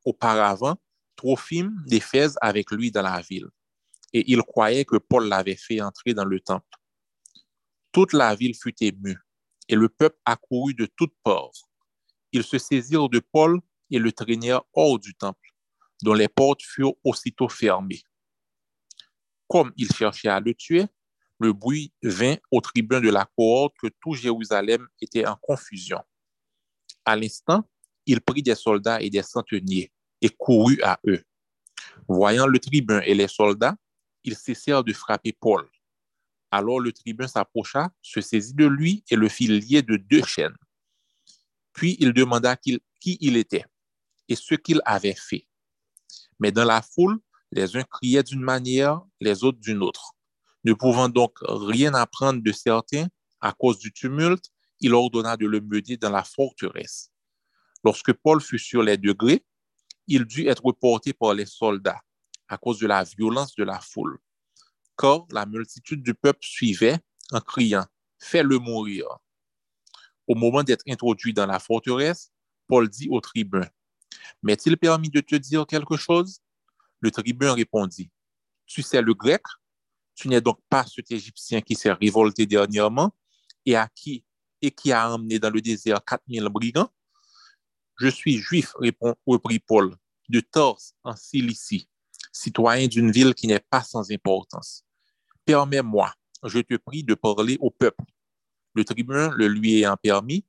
auparavant 0.05 0.77
Trophime 1.15 1.75
d'Éphèse 1.85 2.35
avec 2.41 2.71
lui 2.71 2.89
dans 2.89 3.03
la 3.03 3.21
ville, 3.21 3.47
et 4.13 4.31
ils 4.31 4.41
croyaient 4.41 4.85
que 4.85 4.97
Paul 4.97 5.27
l'avait 5.27 5.55
fait 5.55 5.79
entrer 5.79 6.15
dans 6.15 6.25
le 6.25 6.39
temple. 6.39 6.65
Toute 7.91 8.13
la 8.13 8.33
ville 8.33 8.55
fut 8.55 8.73
émue, 8.81 9.19
et 9.67 9.75
le 9.75 9.87
peuple 9.87 10.17
accourut 10.25 10.73
de 10.73 10.87
toutes 10.95 11.13
parts. 11.23 11.51
Ils 12.31 12.43
se 12.43 12.57
saisirent 12.57 13.09
de 13.09 13.19
Paul 13.19 13.59
et 13.91 13.99
le 13.99 14.11
traînèrent 14.11 14.63
hors 14.73 14.97
du 14.97 15.13
temple, 15.13 15.50
dont 16.01 16.13
les 16.13 16.27
portes 16.27 16.61
furent 16.63 16.95
aussitôt 17.03 17.49
fermées. 17.49 18.03
Comme 19.47 19.71
il 19.77 19.91
cherchait 19.91 20.29
à 20.29 20.39
le 20.39 20.53
tuer, 20.53 20.85
le 21.39 21.53
bruit 21.53 21.91
vint 22.03 22.37
au 22.51 22.61
tribun 22.61 23.01
de 23.01 23.09
la 23.09 23.27
cohorte 23.35 23.73
que 23.81 23.87
tout 23.99 24.13
Jérusalem 24.13 24.87
était 25.01 25.25
en 25.25 25.35
confusion. 25.35 25.99
À 27.03 27.15
l'instant, 27.15 27.67
il 28.05 28.21
prit 28.21 28.43
des 28.43 28.55
soldats 28.55 29.01
et 29.01 29.09
des 29.09 29.23
centeniers 29.23 29.91
et 30.21 30.29
courut 30.29 30.79
à 30.83 30.99
eux. 31.07 31.23
Voyant 32.07 32.47
le 32.47 32.59
tribun 32.59 33.01
et 33.01 33.15
les 33.15 33.27
soldats, 33.27 33.75
ils 34.23 34.35
cessèrent 34.35 34.83
de 34.83 34.93
frapper 34.93 35.33
Paul. 35.33 35.67
Alors 36.51 36.79
le 36.79 36.91
tribun 36.91 37.27
s'approcha, 37.27 37.89
se 38.01 38.21
saisit 38.21 38.53
de 38.53 38.65
lui 38.65 39.03
et 39.09 39.15
le 39.15 39.29
fit 39.29 39.47
lier 39.47 39.81
de 39.81 39.97
deux 39.97 40.23
chaînes. 40.23 40.57
Puis 41.73 41.95
il 41.99 42.13
demanda 42.13 42.55
qui 42.55 42.81
il 43.03 43.37
était 43.37 43.65
et 44.27 44.35
ce 44.35 44.55
qu'il 44.55 44.81
avait 44.85 45.15
fait. 45.15 45.47
Mais 46.41 46.51
dans 46.51 46.65
la 46.65 46.81
foule, 46.81 47.19
les 47.51 47.77
uns 47.77 47.83
criaient 47.83 48.23
d'une 48.23 48.41
manière, 48.41 49.01
les 49.21 49.43
autres 49.43 49.59
d'une 49.59 49.83
autre. 49.83 50.13
Ne 50.63 50.73
pouvant 50.73 51.07
donc 51.07 51.37
rien 51.41 51.93
apprendre 51.93 52.41
de 52.41 52.51
certains 52.51 53.07
à 53.39 53.53
cause 53.53 53.77
du 53.77 53.93
tumulte, 53.93 54.51
il 54.79 54.93
ordonna 54.93 55.37
de 55.37 55.45
le 55.45 55.61
mener 55.61 55.97
dans 55.97 56.09
la 56.09 56.23
forteresse. 56.23 57.11
Lorsque 57.83 58.11
Paul 58.13 58.41
fut 58.41 58.59
sur 58.59 58.81
les 58.81 58.97
degrés, 58.97 59.45
il 60.07 60.25
dut 60.25 60.47
être 60.47 60.71
porté 60.71 61.13
par 61.13 61.33
les 61.35 61.45
soldats 61.45 62.01
à 62.47 62.57
cause 62.57 62.79
de 62.79 62.87
la 62.87 63.03
violence 63.03 63.55
de 63.55 63.63
la 63.63 63.79
foule. 63.79 64.17
Car 64.97 65.25
la 65.31 65.45
multitude 65.45 66.03
du 66.03 66.13
peuple 66.13 66.39
suivait 66.41 66.99
en 67.31 67.39
criant 67.39 67.85
Fais-le 68.19 68.59
mourir. 68.59 69.05
Au 70.27 70.35
moment 70.35 70.63
d'être 70.63 70.83
introduit 70.87 71.33
dans 71.33 71.47
la 71.47 71.59
forteresse, 71.59 72.31
Paul 72.67 72.87
dit 72.87 73.07
au 73.09 73.19
tribun 73.19 73.67
M'est-il 74.43 74.77
permis 74.77 75.09
de 75.09 75.21
te 75.21 75.35
dire 75.35 75.65
quelque 75.65 75.97
chose? 75.97 76.41
Le 76.99 77.11
tribun 77.11 77.53
répondit, 77.53 78.09
Tu 78.65 78.81
sais 78.81 79.01
le 79.01 79.13
grec, 79.13 79.41
tu 80.15 80.27
n'es 80.27 80.41
donc 80.41 80.59
pas 80.69 80.85
cet 80.85 81.11
Égyptien 81.11 81.61
qui 81.61 81.75
s'est 81.75 81.91
révolté 81.91 82.45
dernièrement 82.45 83.15
et, 83.65 83.75
à 83.75 83.87
qui, 83.93 84.23
et 84.61 84.71
qui 84.71 84.91
a 84.91 85.11
emmené 85.11 85.39
dans 85.39 85.49
le 85.49 85.61
désert 85.61 86.03
4000 86.05 86.43
brigands? 86.49 86.89
Je 87.97 88.07
suis 88.07 88.37
juif, 88.37 88.73
répond, 88.79 89.15
reprit 89.25 89.59
Paul, 89.59 89.95
de 90.29 90.39
Torse 90.39 90.95
en 91.03 91.15
Cilicie, 91.15 91.87
citoyen 92.31 92.87
d'une 92.87 93.11
ville 93.11 93.33
qui 93.33 93.47
n'est 93.47 93.59
pas 93.59 93.83
sans 93.83 94.11
importance. 94.11 94.85
Permets-moi, 95.45 96.13
je 96.43 96.59
te 96.59 96.77
prie 96.77 97.03
de 97.03 97.13
parler 97.13 97.57
au 97.59 97.69
peuple. 97.69 98.03
Le 98.73 98.85
tribun 98.85 99.29
le 99.31 99.47
lui 99.47 99.75
ayant 99.75 99.97
permis, 99.97 100.45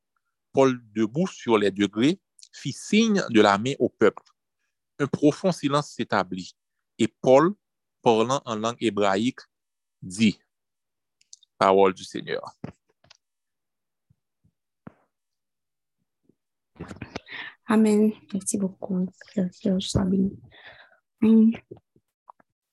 Paul, 0.53 0.81
debout 0.95 1.27
sur 1.27 1.59
les 1.59 1.71
degrés, 1.71 2.21
fit 2.53 2.73
signe 2.73 3.23
de 3.31 3.41
la 3.41 3.59
main 3.59 3.75
au 3.79 3.89
peuple 3.89 4.23
un 5.03 5.07
profond 5.07 5.53
silence 5.53 5.91
s'établit 5.91 6.55
et 6.99 7.09
Paul, 7.09 7.55
parlant 8.03 8.43
en 8.45 8.55
langue 8.57 8.77
hébraïque, 8.81 9.41
dit, 10.01 10.39
parole 11.59 11.95
du 11.95 12.05
Seigneur. 12.05 12.43
Amen. 17.67 18.13
Merci 18.33 18.59
beaucoup, 18.59 19.07
Sabine. 19.81 20.37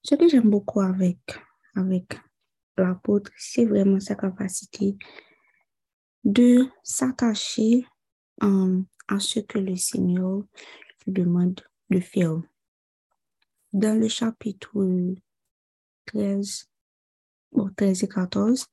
Ce 0.04 0.16
que 0.16 0.28
j'aime 0.28 0.50
beaucoup 0.50 0.82
avec, 0.82 1.20
avec 1.76 2.20
l'apôtre, 2.78 3.32
c'est 3.38 3.66
vraiment 3.66 4.00
sa 4.00 4.16
capacité 4.16 4.98
de 6.24 6.68
s'attacher 6.84 7.86
hum, 8.42 8.86
à 9.10 9.20
ce 9.20 9.40
que 9.40 9.58
le 9.58 9.76
Seigneur 9.76 10.44
lui 11.06 11.14
demande 11.14 11.62
le 11.90 12.00
film. 12.00 12.44
Dans 13.74 14.00
le 14.00 14.08
chapitre 14.08 15.16
13, 16.06 16.70
13 17.76 18.04
et 18.04 18.08
14, 18.08 18.66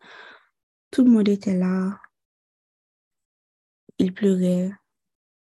tout 0.90 1.04
le 1.04 1.10
monde 1.10 1.28
était 1.28 1.56
là. 1.56 1.98
Il 3.98 4.12
pleurait. 4.12 4.70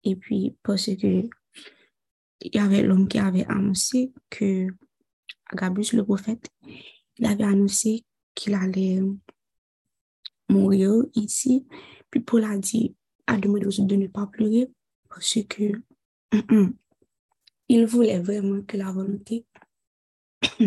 Et 0.04 0.16
puis, 0.16 0.56
parce 0.62 0.86
que 0.86 1.28
il 2.40 2.54
y 2.54 2.58
avait 2.58 2.82
l'homme 2.82 3.08
qui 3.08 3.18
avait 3.18 3.46
annoncé 3.46 4.12
que 4.30 4.68
Gabriel, 5.52 5.96
le 5.96 6.04
prophète, 6.04 6.48
il 7.16 7.26
avait 7.26 7.44
annoncé 7.44 8.04
qu'il 8.34 8.54
allait 8.54 9.00
mourir 10.48 11.04
ici. 11.14 11.66
Puis 12.10 12.20
Paul 12.20 12.44
a 12.44 12.56
dit, 12.56 12.94
à 13.26 13.36
autres 13.36 13.82
de 13.82 13.96
ne 13.96 14.06
pas 14.06 14.26
pleurer 14.26 14.70
parce 15.18 15.38
que 15.44 15.72
il 17.68 17.86
voulait 17.86 18.20
vraiment 18.20 18.62
que 18.62 18.76
la 18.76 18.92
volonté 18.92 19.46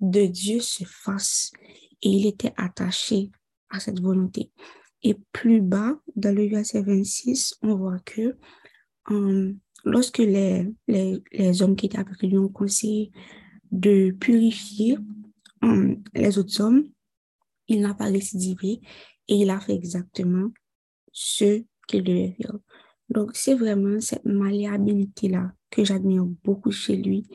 de 0.00 0.26
Dieu 0.26 0.60
se 0.60 0.84
fasse 0.84 1.50
et 2.02 2.10
il 2.10 2.26
était 2.26 2.52
attaché 2.56 3.32
à 3.70 3.80
cette 3.80 4.00
volonté. 4.00 4.52
Et 5.02 5.16
plus 5.32 5.60
bas, 5.60 6.00
dans 6.14 6.34
le 6.34 6.46
verset 6.46 6.82
26, 6.82 7.56
on 7.62 7.74
voit 7.74 7.98
que 8.00 8.38
um, 9.08 9.58
lorsque 9.84 10.18
les, 10.18 10.72
les, 10.86 11.62
hommes 11.62 11.74
qui 11.74 11.86
étaient 11.86 11.98
avec 11.98 12.22
lui 12.22 12.38
ont 12.38 12.48
conseillé 12.48 13.10
de 13.72 14.12
purifier 14.12 14.96
um, 15.62 16.02
les 16.14 16.38
autres 16.38 16.60
hommes, 16.60 16.88
il 17.66 17.80
n'a 17.80 17.94
pas 17.94 18.06
récidivé 18.06 18.80
et 19.26 19.34
il 19.34 19.50
a 19.50 19.58
fait 19.58 19.74
exactement 19.74 20.50
ce 21.10 21.64
qu'il 21.88 22.04
devait 22.04 22.36
faire. 22.40 22.54
Donc, 23.08 23.30
c'est 23.34 23.54
vraiment 23.54 24.00
cette 24.00 24.24
malléabilité-là 24.24 25.52
que 25.70 25.84
j'admire 25.84 26.24
beaucoup 26.44 26.72
chez 26.72 26.96
lui 26.96 27.26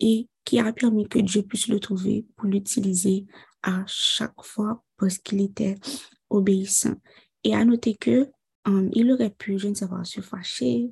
et 0.00 0.28
qui 0.44 0.58
a 0.58 0.72
permis 0.72 1.08
que 1.08 1.18
Dieu 1.18 1.42
puisse 1.42 1.68
le 1.68 1.80
trouver 1.80 2.26
pour 2.36 2.48
l'utiliser 2.48 3.26
à 3.62 3.84
chaque 3.86 4.42
fois 4.42 4.82
parce 4.96 5.18
qu'il 5.18 5.40
était 5.40 5.74
obéissant. 6.30 6.94
Et 7.44 7.54
à 7.54 7.64
noter 7.64 7.94
que 7.94 8.28
um, 8.64 8.90
il 8.92 9.10
aurait 9.12 9.30
pu, 9.30 9.58
je 9.58 9.68
ne 9.68 9.74
sais 9.74 9.88
pas, 9.88 10.04
se 10.04 10.20
fâcher 10.20 10.90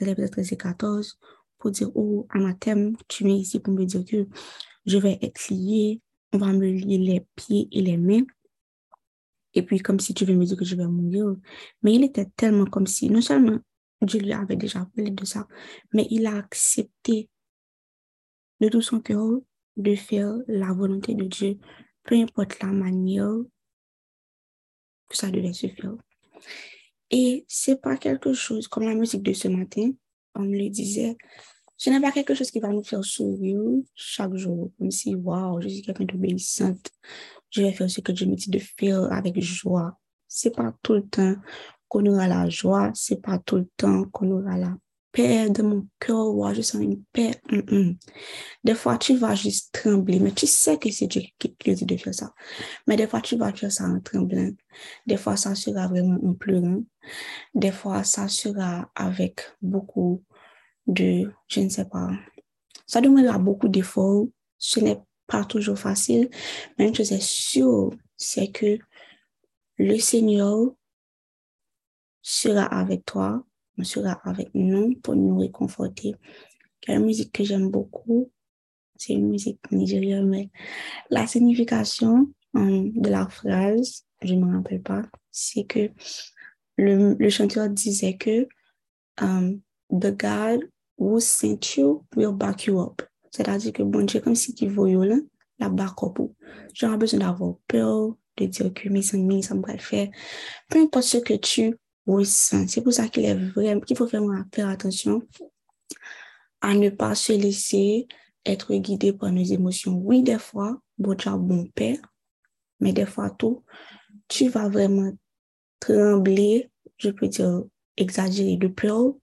dans 0.00 0.06
les 0.06 0.28
13 0.28 0.52
et 0.52 0.56
14 0.56 1.18
pour 1.58 1.70
dire, 1.70 1.90
oh, 1.94 2.26
anathème, 2.30 2.96
tu 3.08 3.24
viens 3.24 3.36
ici 3.36 3.60
pour 3.60 3.74
me 3.74 3.84
dire 3.84 4.04
que 4.04 4.26
je 4.86 4.98
vais 4.98 5.18
être 5.22 5.48
lié, 5.50 6.00
on 6.32 6.38
va 6.38 6.52
me 6.52 6.66
lier 6.66 6.98
les 6.98 7.26
pieds 7.36 7.68
et 7.72 7.80
les 7.80 7.96
mains. 7.96 8.24
Et 9.54 9.62
puis, 9.62 9.78
comme 9.78 10.00
si 10.00 10.14
tu 10.14 10.24
veux 10.24 10.34
me 10.34 10.44
dire 10.44 10.56
que 10.56 10.64
je 10.64 10.76
vais 10.76 10.86
mourir. 10.86 11.36
Mais 11.82 11.94
il 11.94 12.04
était 12.04 12.26
tellement 12.36 12.66
comme 12.66 12.86
si, 12.86 13.08
non 13.08 13.20
seulement 13.20 13.58
Dieu 14.02 14.20
lui 14.20 14.32
avait 14.32 14.56
déjà 14.56 14.86
parlé 14.94 15.10
de 15.10 15.24
ça, 15.24 15.46
mais 15.92 16.06
il 16.10 16.26
a 16.26 16.36
accepté 16.36 17.28
de 18.60 18.68
tout 18.68 18.82
son 18.82 19.00
cœur 19.00 19.40
de 19.76 19.94
faire 19.94 20.34
la 20.46 20.72
volonté 20.72 21.14
de 21.14 21.24
Dieu, 21.24 21.58
peu 22.04 22.16
importe 22.16 22.60
la 22.62 22.68
manière 22.68 23.34
que 25.08 25.16
ça 25.16 25.30
devait 25.30 25.52
se 25.52 25.66
faire. 25.68 25.94
Et 27.10 27.44
c'est 27.48 27.80
pas 27.80 27.96
quelque 27.96 28.32
chose 28.32 28.68
comme 28.68 28.84
la 28.84 28.94
musique 28.94 29.22
de 29.22 29.32
ce 29.32 29.48
matin, 29.48 29.90
on 30.34 30.42
me 30.42 30.58
le 30.58 30.68
disait, 30.68 31.16
ce 31.76 31.90
n'est 31.90 32.00
pas 32.00 32.12
quelque 32.12 32.34
chose 32.34 32.50
qui 32.50 32.60
va 32.60 32.68
nous 32.68 32.84
faire 32.84 33.04
sourire 33.04 33.60
chaque 33.94 34.34
jour, 34.36 34.70
comme 34.78 34.90
si, 34.90 35.14
waouh, 35.14 35.60
je 35.60 35.68
suis 35.68 35.82
quelqu'un 35.82 36.04
d'obéissante, 36.04 36.90
je 37.54 37.62
vais 37.62 37.72
faire 37.72 37.88
ce 37.88 38.00
que 38.00 38.14
je 38.14 38.24
me 38.24 38.34
dis 38.34 38.50
de 38.50 38.58
faire 38.58 39.12
avec 39.12 39.40
joie. 39.40 39.96
C'est 40.26 40.54
pas 40.54 40.74
tout 40.82 40.94
le 40.94 41.06
temps 41.06 41.36
qu'on 41.88 42.04
aura 42.06 42.26
la 42.26 42.48
joie, 42.48 42.90
c'est 42.94 43.22
pas 43.22 43.38
tout 43.38 43.56
le 43.56 43.68
temps 43.76 44.04
qu'on 44.06 44.30
aura 44.32 44.58
la 44.58 44.76
paix 45.12 45.48
de 45.48 45.62
mon 45.62 45.86
cœur, 46.00 46.34
ouais, 46.34 46.54
je 46.56 46.62
sens 46.62 46.82
une 46.82 47.04
paix. 47.12 47.40
Des 48.64 48.74
fois, 48.74 48.98
tu 48.98 49.16
vas 49.16 49.36
juste 49.36 49.72
trembler, 49.72 50.18
mais 50.18 50.32
tu 50.32 50.48
sais 50.48 50.76
que 50.76 50.90
c'est 50.90 51.06
Dieu 51.06 51.22
qui 51.38 51.54
te 51.54 51.70
dit 51.70 51.84
de 51.84 51.96
faire 51.96 52.12
ça. 52.12 52.34
Mais 52.88 52.96
des 52.96 53.06
fois, 53.06 53.20
tu 53.20 53.36
vas 53.36 53.52
faire 53.52 53.70
ça 53.70 53.84
en 53.84 54.00
tremblant. 54.00 54.50
Des 55.06 55.16
fois, 55.16 55.36
ça 55.36 55.54
sera 55.54 55.86
vraiment 55.86 56.18
en 56.28 56.34
pleurant. 56.34 56.82
Des 57.54 57.70
fois, 57.70 58.02
ça 58.02 58.26
sera 58.26 58.90
avec 58.96 59.40
beaucoup 59.62 60.24
de, 60.88 61.30
je 61.46 61.60
ne 61.60 61.68
sais 61.68 61.84
pas, 61.84 62.10
ça 62.84 63.00
demandera 63.00 63.38
beaucoup 63.38 63.68
d'efforts. 63.68 64.26
Ce 64.58 64.80
n'est 64.80 65.00
pas 65.26 65.44
toujours 65.44 65.78
facile, 65.78 66.30
mais 66.78 66.88
une 66.88 66.94
chose 66.94 67.12
est 67.12 67.22
sûre, 67.22 67.90
c'est 68.16 68.48
que 68.48 68.78
le 69.78 69.98
Seigneur 69.98 70.72
sera 72.22 72.64
avec 72.64 73.04
toi 73.04 73.44
sera 73.82 74.12
avec 74.24 74.50
nous 74.54 74.94
pour 75.02 75.16
nous 75.16 75.38
réconforter. 75.38 76.14
La 76.86 76.98
musique 76.98 77.32
que 77.32 77.42
j'aime 77.42 77.70
beaucoup, 77.70 78.30
c'est 78.96 79.14
une 79.14 79.28
musique 79.28 79.58
nigérienne, 79.72 80.28
mais 80.28 80.50
la 81.10 81.26
signification 81.26 82.30
um, 82.54 82.92
de 82.92 83.08
la 83.10 83.26
phrase, 83.28 84.04
je 84.22 84.34
ne 84.34 84.44
me 84.44 84.56
rappelle 84.56 84.82
pas, 84.82 85.02
c'est 85.30 85.64
que 85.64 85.90
le, 86.76 87.28
chanteur 87.30 87.68
disait 87.68 88.16
que 88.16 88.46
um, 89.20 89.60
The 89.90 90.16
God 90.16 90.68
who 90.98 91.18
sent 91.20 91.76
you 91.76 92.04
will 92.14 92.32
back 92.32 92.66
you 92.66 92.80
up. 92.80 93.02
C'est-à-dire 93.34 93.72
que 93.72 93.82
bon 93.82 94.04
Dieu, 94.04 94.20
comme 94.20 94.34
si 94.34 94.54
qui 94.54 94.66
voyait 94.68 95.06
là, 95.06 95.16
la 95.58 95.68
back 95.68 96.02
up. 96.02 96.18
J'aurais 96.72 96.96
besoin 96.96 97.20
d'avoir 97.20 97.54
peur, 97.66 98.14
de 98.36 98.46
dire 98.46 98.72
que 98.72 98.88
mes 98.88 99.14
amis, 99.14 99.42
ça 99.42 99.54
me 99.54 99.62
va 99.62 99.72
le 99.72 99.78
faire. 99.78 100.08
Peu 100.68 100.80
importe 100.80 101.04
ce 101.04 101.18
que 101.18 101.34
tu 101.34 101.76
oui, 102.06 102.26
c'est 102.26 102.82
pour 102.82 102.92
ça 102.92 103.08
qu'il 103.08 103.24
est 103.24 103.34
vraiment, 103.34 103.80
qu'il 103.80 103.96
faut 103.96 104.06
vraiment 104.06 104.42
faire 104.52 104.68
attention 104.68 105.22
à 106.60 106.74
ne 106.74 106.90
pas 106.90 107.14
se 107.14 107.32
laisser 107.32 108.06
être 108.44 108.74
guidé 108.74 109.14
par 109.14 109.32
nos 109.32 109.42
émotions. 109.42 109.96
Oui, 109.96 110.22
des 110.22 110.38
fois, 110.38 110.78
bon, 110.98 111.14
tu 111.14 111.28
as 111.28 111.36
bon 111.36 111.66
père, 111.74 111.98
mais 112.78 112.92
des 112.92 113.06
fois, 113.06 113.30
tout, 113.30 113.64
tu 114.28 114.48
vas 114.48 114.68
vraiment 114.68 115.12
trembler, 115.80 116.70
je 116.98 117.08
peux 117.08 117.28
dire 117.28 117.64
exagérer 117.96 118.56
de 118.56 118.68
peur 118.68 119.14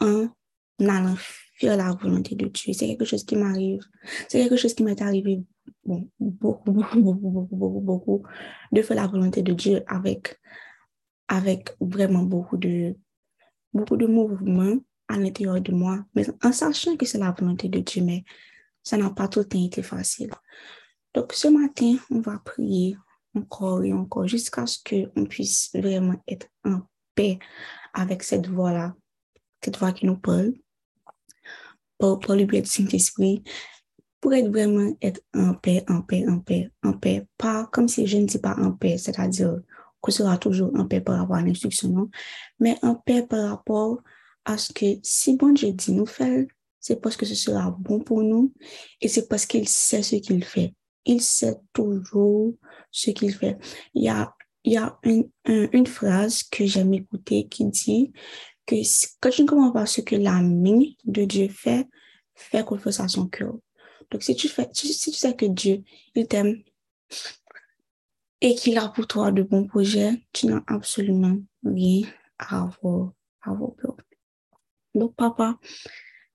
en 0.00 0.28
allant 0.78 1.16
faire 1.54 1.76
la 1.76 1.92
volonté 1.92 2.34
de 2.34 2.46
Dieu. 2.46 2.72
C'est 2.72 2.86
quelque 2.86 3.04
chose 3.04 3.24
qui 3.24 3.36
m'arrive. 3.36 3.82
C'est 4.28 4.40
quelque 4.40 4.56
chose 4.56 4.74
qui 4.74 4.82
m'est 4.82 5.00
arrivé 5.00 5.42
bon, 5.84 6.08
beaucoup, 6.18 6.72
beaucoup, 6.72 7.00
beaucoup, 7.00 7.30
beaucoup, 7.30 7.56
beaucoup, 7.56 7.80
beaucoup, 7.80 8.22
de 8.72 8.82
faire 8.82 8.96
la 8.96 9.06
volonté 9.06 9.42
de 9.42 9.52
Dieu 9.52 9.82
avec 9.86 10.40
avec 11.28 11.74
vraiment 11.80 12.22
beaucoup 12.22 12.56
de, 12.56 12.96
beaucoup 13.72 13.96
de 13.96 14.06
mouvements 14.06 14.76
à 15.08 15.16
l'intérieur 15.16 15.60
de 15.60 15.72
moi, 15.72 16.04
mais 16.14 16.26
en 16.42 16.52
sachant 16.52 16.96
que 16.96 17.06
c'est 17.06 17.18
la 17.18 17.32
volonté 17.32 17.68
de 17.68 17.80
Dieu, 17.80 18.02
mais 18.02 18.24
ça 18.82 18.96
n'a 18.96 19.10
pas 19.10 19.28
tout 19.28 19.40
le 19.40 19.44
temps 19.46 19.64
été 19.64 19.82
facile. 19.82 20.30
Donc, 21.14 21.32
ce 21.32 21.48
matin, 21.48 21.96
on 22.10 22.20
va 22.20 22.38
prier 22.38 22.96
encore 23.34 23.84
et 23.84 23.92
encore 23.92 24.26
jusqu'à 24.26 24.66
ce 24.66 24.78
qu'on 24.84 25.24
puisse 25.24 25.70
vraiment 25.74 26.22
être 26.26 26.46
en 26.64 26.82
paix 27.14 27.38
avec 27.92 28.22
cette 28.22 28.48
voix-là, 28.48 28.94
cette 29.62 29.78
voix 29.78 29.92
qui 29.92 30.06
nous 30.06 30.18
parle, 30.18 30.54
pour, 31.98 32.18
pour 32.18 32.34
le 32.34 32.44
du 32.44 32.64
Saint-Esprit, 32.64 33.42
pour 34.20 34.32
être 34.32 34.48
vraiment 34.48 34.96
être 35.02 35.20
en 35.34 35.54
paix, 35.54 35.84
en 35.88 36.02
paix, 36.02 36.24
en 36.28 36.38
paix, 36.38 36.70
en 36.82 36.94
paix. 36.94 37.26
Pas 37.36 37.68
comme 37.72 37.88
si 37.88 38.06
je 38.06 38.16
ne 38.16 38.26
dis 38.26 38.38
pas 38.38 38.56
en 38.58 38.72
paix, 38.72 38.96
c'est-à-dire 38.96 39.60
qu'on 40.00 40.10
sera 40.10 40.38
toujours 40.38 40.70
en 40.76 40.86
paix 40.86 41.00
par 41.00 41.18
rapport 41.18 41.36
à 41.36 41.42
l'instruction, 41.42 42.10
mais 42.58 42.76
en 42.82 42.94
paix 42.94 43.26
par 43.26 43.50
rapport 43.50 44.02
à 44.44 44.58
ce 44.58 44.72
que 44.72 44.98
si 45.02 45.36
bon 45.36 45.52
Dieu 45.52 45.72
dit 45.72 45.92
nous 45.92 46.06
faire, 46.06 46.44
c'est 46.80 47.00
parce 47.00 47.16
que 47.16 47.26
ce 47.26 47.34
sera 47.34 47.70
bon 47.70 48.00
pour 48.00 48.22
nous 48.22 48.52
et 49.00 49.08
c'est 49.08 49.28
parce 49.28 49.46
qu'il 49.46 49.68
sait 49.68 50.02
ce 50.02 50.16
qu'il 50.16 50.44
fait. 50.44 50.74
Il 51.06 51.20
sait 51.20 51.56
toujours 51.72 52.54
ce 52.90 53.10
qu'il 53.10 53.34
fait. 53.34 53.58
Il 53.94 54.04
y 54.04 54.08
a, 54.08 54.34
il 54.64 54.72
y 54.72 54.76
a 54.76 54.98
une, 55.02 55.28
une 55.46 55.86
phrase 55.86 56.42
que 56.42 56.66
j'aime 56.66 56.94
écouter 56.94 57.46
qui 57.48 57.66
dit 57.66 58.12
que 58.66 58.76
quand 59.20 59.30
tu 59.30 59.42
ne 59.42 59.46
comprends 59.46 59.72
pas 59.72 59.86
ce 59.86 60.00
que 60.00 60.16
la 60.16 60.40
de 60.42 61.24
Dieu 61.24 61.48
fait, 61.48 61.88
fais 62.34 62.64
confiance 62.64 63.00
à 63.00 63.08
son 63.08 63.28
cœur. 63.28 63.54
Donc, 64.10 64.22
si 64.22 64.34
tu, 64.34 64.48
fais, 64.48 64.68
si 64.72 65.10
tu 65.10 65.16
sais 65.16 65.34
que 65.34 65.46
Dieu, 65.46 65.82
il 66.14 66.26
t'aime, 66.26 66.62
et 68.40 68.54
qu'il 68.54 68.76
a 68.78 68.88
pour 68.88 69.06
toi 69.06 69.32
de 69.32 69.42
bons 69.42 69.66
projets, 69.66 70.22
tu 70.32 70.46
n'as 70.46 70.62
absolument 70.66 71.38
rien 71.64 72.06
à 72.38 72.62
avoir, 72.62 73.12
à 73.42 73.54
peur. 73.54 73.96
Donc, 74.94 75.14
papa, 75.16 75.58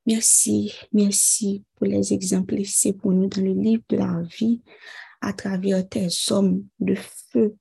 merci, 0.06 0.74
merci 0.92 1.63
pour 1.76 1.86
les 1.86 2.13
exemples 2.13 2.56
laissés 2.56 2.94
pour 2.94 3.12
nous 3.12 3.28
dans 3.28 3.42
le 3.42 3.54
livre 3.54 3.84
de 3.89 3.98
la 3.98 4.22
vie, 4.22 4.62
à 5.21 5.34
travers 5.34 5.88
tes 5.88 6.08
hommes 6.32 6.63
de 6.79 6.95
feu, 6.95 7.55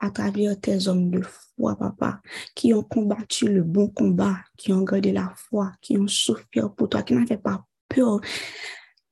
à 0.00 0.10
travers 0.10 0.58
tes 0.58 0.88
hommes 0.88 1.10
de 1.10 1.22
foi, 1.22 1.76
papa, 1.76 2.20
qui 2.54 2.72
ont 2.72 2.82
combattu 2.82 3.48
le 3.48 3.62
bon 3.62 3.88
combat, 3.88 4.38
qui 4.56 4.72
ont 4.72 4.82
gardé 4.82 5.12
la 5.12 5.32
foi, 5.36 5.72
qui 5.80 5.98
ont 5.98 6.08
souffert 6.08 6.72
pour 6.74 6.88
toi, 6.88 7.02
qui 7.02 7.14
n'avaient 7.14 7.36
pas 7.36 7.64
peur 7.88 8.20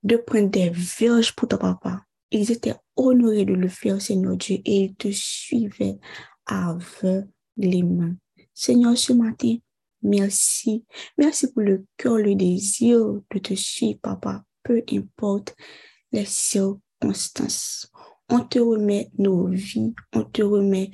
de 0.03 0.17
prendre 0.17 0.51
des 0.51 0.71
verges 0.71 1.35
pour 1.35 1.49
toi, 1.49 1.59
papa. 1.59 2.05
Ils 2.31 2.51
étaient 2.53 2.77
honorés 2.97 3.45
de 3.45 3.55
le 3.55 3.69
faire, 3.69 4.01
Seigneur 4.01 4.37
Dieu, 4.37 4.59
et 4.65 4.85
ils 4.85 4.95
te 4.95 5.09
suivaient 5.11 5.99
aveuglément. 6.47 8.15
Seigneur, 8.55 8.97
ce 8.97 9.13
matin, 9.13 9.57
merci. 10.03 10.85
Merci 11.19 11.53
pour 11.53 11.63
le 11.63 11.85
cœur, 11.97 12.19
le 12.19 12.35
désir 12.35 12.99
de 13.31 13.39
te 13.39 13.55
suivre, 13.55 13.99
Papa, 14.01 14.45
peu 14.63 14.83
importe 14.93 15.55
les 16.13 16.25
circonstances. 16.25 16.90
On 17.03 18.41
te 18.41 18.59
remet 18.59 19.11
nos 19.19 19.47
vies, 19.47 19.95
on 20.15 20.25
te 20.25 20.43
remet 20.43 20.91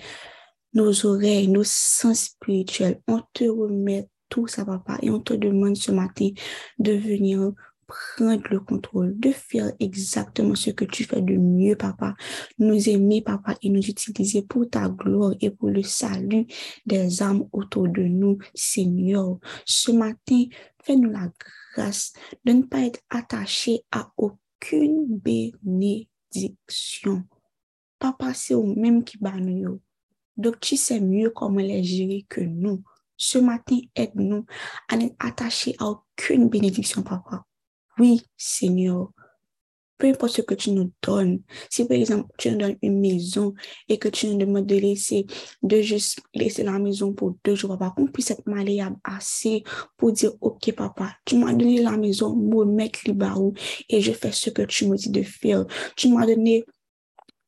nos 0.72 1.06
oreilles, 1.06 1.48
nos 1.48 1.64
sens 1.64 2.24
spirituels. 2.26 3.00
On 3.08 3.22
te 3.32 3.44
remet 3.44 4.08
tout 4.28 4.46
ça, 4.46 4.64
Papa, 4.64 4.98
et 5.02 5.10
on 5.10 5.20
te 5.20 5.34
demande 5.34 5.76
ce 5.76 5.92
matin 5.92 6.30
de 6.78 6.92
venir 6.92 7.52
prendre 7.86 8.42
le 8.50 8.60
contrôle, 8.60 9.18
de 9.18 9.30
faire 9.30 9.72
exactement 9.80 10.54
ce 10.54 10.70
que 10.70 10.84
tu 10.84 11.04
fais 11.04 11.22
de 11.22 11.36
mieux, 11.36 11.76
papa. 11.76 12.14
Nous 12.58 12.88
aimer, 12.88 13.22
papa, 13.22 13.56
et 13.62 13.70
nous 13.70 13.80
utiliser 13.82 14.42
pour 14.42 14.68
ta 14.68 14.88
gloire 14.88 15.34
et 15.40 15.50
pour 15.50 15.70
le 15.70 15.82
salut 15.82 16.46
des 16.84 17.22
âmes 17.22 17.44
autour 17.52 17.88
de 17.88 18.02
nous, 18.02 18.38
Seigneur. 18.54 19.38
Ce 19.64 19.92
matin, 19.92 20.44
fais-nous 20.82 21.10
la 21.10 21.30
grâce 21.74 22.12
de 22.44 22.52
ne 22.52 22.62
pas 22.62 22.80
être 22.80 23.00
attaché 23.10 23.82
à 23.90 24.10
aucune 24.66 25.18
bénédiction. 25.18 27.24
Papa, 27.98 28.34
c'est 28.34 28.54
au 28.54 28.74
même 28.74 29.04
qui 29.04 29.18
bat 29.18 29.36
nous. 29.36 29.80
Donc, 30.36 30.60
tu 30.60 30.76
sais 30.76 31.00
mieux 31.00 31.30
comment 31.30 31.60
les 31.60 31.82
gérer 31.82 32.26
que 32.28 32.40
nous. 32.40 32.82
Ce 33.16 33.38
matin, 33.38 33.78
aide-nous 33.94 34.44
à 34.88 34.96
n'être 34.96 35.16
attachés 35.18 35.74
à 35.78 35.86
aucune 35.86 36.48
bénédiction, 36.48 37.02
papa. 37.02 37.44
Oui, 37.98 38.22
Seigneur, 38.36 39.10
peu 39.98 40.08
importe 40.08 40.32
ce 40.32 40.42
que 40.42 40.54
tu 40.54 40.70
nous 40.70 40.92
donnes, 41.02 41.40
si 41.70 41.84
par 41.86 41.96
exemple 41.96 42.28
tu 42.38 42.50
nous 42.50 42.58
donnes 42.58 42.76
une 42.82 43.00
maison 43.00 43.54
et 43.88 43.98
que 43.98 44.08
tu 44.08 44.28
nous 44.28 44.38
demandes 44.38 44.66
de 44.66 44.76
laisser, 44.76 45.26
de 45.62 45.80
juste 45.80 46.20
laisser 46.34 46.62
la 46.62 46.78
maison 46.78 47.12
pour 47.12 47.36
deux 47.44 47.54
jours, 47.54 47.76
papa, 47.78 47.94
qu'on 47.96 48.06
puisse 48.06 48.30
être 48.30 48.46
malléable 48.46 48.96
assez 49.04 49.62
pour 49.96 50.12
dire, 50.12 50.32
OK, 50.40 50.72
papa, 50.72 51.12
tu 51.24 51.36
m'as 51.36 51.52
donné 51.52 51.82
la 51.82 51.96
maison, 51.96 52.34
moi, 52.34 52.64
mettre 52.64 53.10
barreaux 53.12 53.54
et 53.88 54.00
je 54.00 54.12
fais 54.12 54.32
ce 54.32 54.50
que 54.50 54.62
tu 54.62 54.86
me 54.86 54.96
dis 54.96 55.10
de 55.10 55.22
faire. 55.22 55.66
Tu 55.96 56.08
m'as 56.08 56.26
donné 56.26 56.64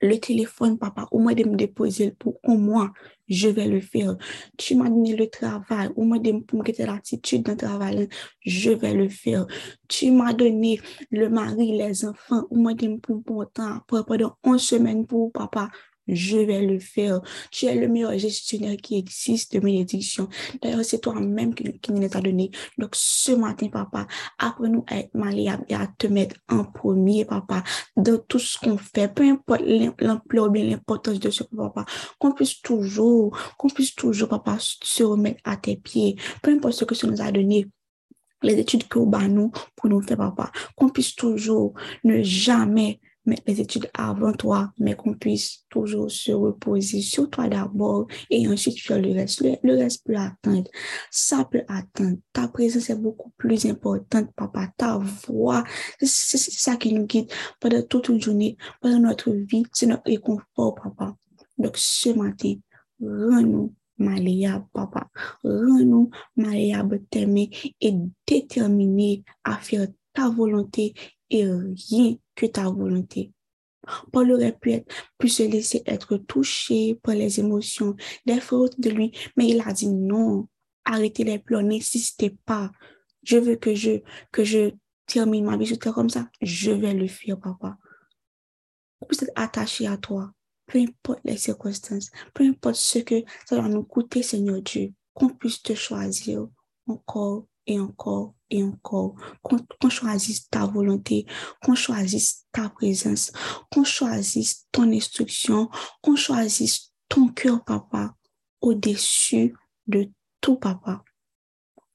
le 0.01 0.19
téléphone, 0.19 0.79
papa, 0.79 1.07
au 1.11 1.19
moins 1.19 1.35
de 1.35 1.45
me 1.45 1.57
déposer 1.57 2.13
pour 2.13 2.39
au 2.45 2.57
moins, 2.57 2.93
je 3.29 3.49
vais 3.49 3.67
le 3.67 3.81
faire. 3.81 4.17
Tu 4.57 4.75
m'as 4.75 4.89
donné 4.89 5.17
le 5.17 5.29
travail, 5.29 5.91
au 5.97 6.03
moins 6.03 6.19
de 6.19 6.33
me 6.33 6.63
quitter 6.63 6.87
l'attitude 6.87 7.43
d'un 7.43 7.57
travail, 7.57 8.09
je 8.41 8.71
vais 8.71 8.95
le 8.95 9.09
faire. 9.09 9.47
Tu 9.89 10.11
m'as 10.11 10.33
donné 10.33 10.81
le 11.11 11.29
mari, 11.29 11.77
les 11.77 12.05
enfants, 12.05 12.45
au 12.51 12.57
moins 12.57 12.75
de 12.75 12.89
me 12.89 12.99
pour 12.99 13.51
temps, 13.53 13.81
pendant 13.87 14.37
11 14.45 14.61
semaines 14.61 15.07
pour 15.07 15.33
papa, 15.33 15.69
je 16.09 16.39
vais 16.39 16.63
le 16.63 16.79
faire. 16.79 17.21
Tu 17.51 17.67
es 17.67 17.75
le 17.75 17.89
meilleur 17.89 18.17
gestionnaire 18.19 18.77
qui 18.77 18.99
existe 18.99 19.55
de 19.55 19.61
bénédiction. 19.61 20.29
D'ailleurs, 20.63 20.85
c'est 20.85 21.01
toi-même 21.01 21.55
qui, 21.55 21.93
nous 21.93 22.05
a 22.05 22.21
donné. 22.21 22.51
Donc, 22.79 22.91
ce 22.95 23.33
matin, 23.33 23.69
papa, 23.69 24.07
apprends-nous 24.39 24.85
à 24.89 24.99
être 24.99 25.15
malléable 25.15 25.65
et 25.69 25.75
à 25.75 25.87
te 25.87 26.07
mettre 26.07 26.37
en 26.49 26.65
premier, 26.65 27.25
papa, 27.25 27.63
dans 27.97 28.19
tout 28.19 28.39
ce 28.39 28.59
qu'on 28.59 28.79
fait, 28.79 29.13
peu 29.13 29.25
importe 29.25 29.63
l'ampleur 30.01 30.47
ou 30.47 30.51
bien 30.51 30.65
l'importance 30.65 31.21
de 31.21 31.31
ce 31.31 31.45
papa, 31.45 31.85
qu'on 32.19 32.33
puisse 32.33 32.61
toujours, 32.61 33.37
qu'on 33.57 33.69
puisse 33.69 33.95
toujours, 33.95 34.29
papa, 34.29 34.57
se 34.59 35.03
remettre 35.03 35.41
à 35.45 35.57
tes 35.57 35.77
pieds, 35.77 36.17
peu 36.43 36.53
importe 36.53 36.75
ce 36.75 36.85
que 36.85 36.95
tu 36.95 37.07
nous 37.07 37.21
a 37.21 37.31
donné 37.31 37.67
les 38.43 38.55
études 38.55 38.87
que 38.89 38.99
nous 38.99 39.51
pour 39.77 39.91
nous 39.91 40.01
faire, 40.03 40.17
papa, 40.17 40.51
qu'on 40.77 40.89
puisse 40.89 41.15
toujours 41.15 41.75
ne 42.05 42.23
jamais 42.23 43.01
mettre 43.29 43.43
les 43.47 43.61
études 43.61 43.89
avant 43.95 44.33
toi, 44.33 44.73
mais 44.79 44.95
qu'on 44.95 45.15
puisse 45.15 45.65
toujours 45.69 46.11
se 46.11 46.33
reposer 46.33 47.01
sur 47.01 47.31
toi 47.31 47.49
d'abord 47.49 48.07
et 48.31 48.49
ensuite 48.49 48.81
faire 48.81 49.01
le 49.01 49.13
reste. 49.13 49.45
Le, 49.63 49.77
reste 49.77 50.05
peut 50.05 50.17
attendre. 50.17 50.69
Ça 51.11 51.45
peut 51.45 51.63
attendre. 51.69 52.17
Ta 52.33 52.49
présence 52.49 52.91
est 52.91 52.97
beaucoup 52.97 53.33
plus 53.37 53.67
importante, 53.67 54.33
papa. 54.35 54.69
Ta 54.77 54.99
voix, 54.99 55.65
c'est 56.01 56.39
ça 56.39 56.77
qui 56.77 56.93
nous 56.93 57.07
guide 57.07 57.31
pendant 57.61 57.83
toute 57.83 58.09
une 58.09 58.21
journée, 58.21 58.57
pendant 58.81 59.01
notre 59.01 59.31
vie. 59.31 59.65
C'est 59.73 59.87
notre 59.87 60.03
réconfort, 60.07 60.75
papa. 60.75 61.15
Donc, 61.59 61.77
ce 61.77 62.11
matin, 62.11 62.55
rends-nous 63.01 63.75
papa. 64.73 65.09
Rends-nous 65.43 66.11
malléable, 66.37 67.03
t'aimer 67.11 67.51
et 67.81 67.95
déterminé 68.27 69.25
à 69.45 69.57
faire 69.57 69.89
ta 70.15 70.31
volonté 70.31 70.95
et 71.31 71.45
rien 71.47 72.17
que 72.35 72.47
ta 72.47 72.69
volonté. 72.69 73.33
Paul 74.13 74.33
aurait 74.33 74.57
pu, 74.57 74.73
être, 74.73 74.93
pu 75.19 75.29
se 75.29 75.43
laisser 75.43 75.83
être 75.87 76.17
touché 76.17 76.97
par 77.03 77.15
les 77.15 77.41
émotions, 77.41 77.97
des 78.27 78.41
fautes 78.41 78.79
de 78.81 78.91
lui, 78.91 79.13
mais 79.37 79.49
il 79.49 79.61
a 79.61 79.73
dit 79.73 79.89
non, 79.89 80.49
arrêtez 80.85 81.25
les 81.25 81.39
pleurs, 81.39 81.63
n'insistez 81.63 82.31
pas. 82.45 82.71
Je 83.23 83.39
veux 83.39 83.57
que 83.57 83.75
je, 83.75 84.01
que 84.33 84.45
je 84.45 84.73
termine 85.07 85.45
ma 85.45 85.57
vie 85.57 85.79
comme 85.79 86.11
ça. 86.11 86.29
Je 86.41 86.71
vais 86.71 86.95
le 86.95 87.09
faire, 87.09 87.39
papa. 87.39 87.77
Vous 89.01 89.25
êtes 89.25 89.33
attaché 89.37 89.87
à 89.87 89.97
toi, 89.97 90.33
peu 90.67 90.79
importe 90.79 91.21
les 91.25 91.37
circonstances, 91.37 92.11
peu 92.35 92.45
importe 92.45 92.77
ce 92.77 92.99
que 92.99 93.23
ça 93.47 93.61
va 93.61 93.69
nous 93.69 93.85
coûter, 93.85 94.23
Seigneur 94.23 94.61
Dieu, 94.61 94.93
qu'on 95.15 95.29
puisse 95.29 95.63
te 95.63 95.75
choisir 95.75 96.49
encore 96.87 97.47
et 97.67 97.79
encore 97.79 98.35
et 98.51 98.63
encore, 98.63 99.15
qu'on 99.43 99.91
choisisse 99.91 100.49
ta 100.49 100.67
volonté, 100.67 101.27
qu'on 101.63 101.75
choisisse 101.75 102.47
ta 102.53 102.69
présence, 102.69 103.33
qu'on 103.71 103.85
choisisse 103.85 104.67
ton 104.73 104.91
instruction, 104.93 105.69
qu'on 106.03 106.17
choisisse 106.17 106.93
ton 107.09 107.29
cœur, 107.29 107.65
papa, 107.65 108.15
au-dessus 108.61 109.55
de 109.87 110.11
tout, 110.41 110.57
papa, 110.57 111.03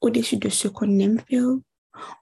au-dessus 0.02 0.38
de 0.38 0.50
ce 0.50 0.68
qu'on 0.68 1.00
aime 1.00 1.20
faire, 1.20 1.58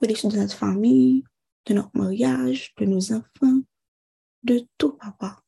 au-dessus 0.02 0.28
de 0.28 0.38
notre 0.38 0.56
famille, 0.56 1.24
de 1.66 1.74
notre 1.74 1.92
mariage, 1.94 2.74
de 2.78 2.86
nos 2.86 3.14
enfants, 3.14 3.62
de 4.44 4.66
tout, 4.78 4.94
papa. 4.94 5.42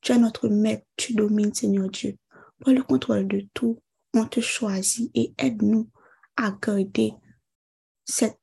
Tu 0.00 0.12
es 0.12 0.18
notre 0.18 0.48
maître, 0.48 0.86
tu 0.96 1.14
domines, 1.14 1.54
Seigneur 1.54 1.88
Dieu. 1.88 2.16
Pour 2.60 2.72
le 2.72 2.82
contrôle 2.82 3.28
de 3.28 3.46
tout, 3.54 3.78
on 4.14 4.26
te 4.26 4.40
choisit 4.40 5.10
et 5.14 5.32
aide-nous 5.38 5.88
à 6.36 6.50
garder 6.50 7.14
cet 8.04 8.38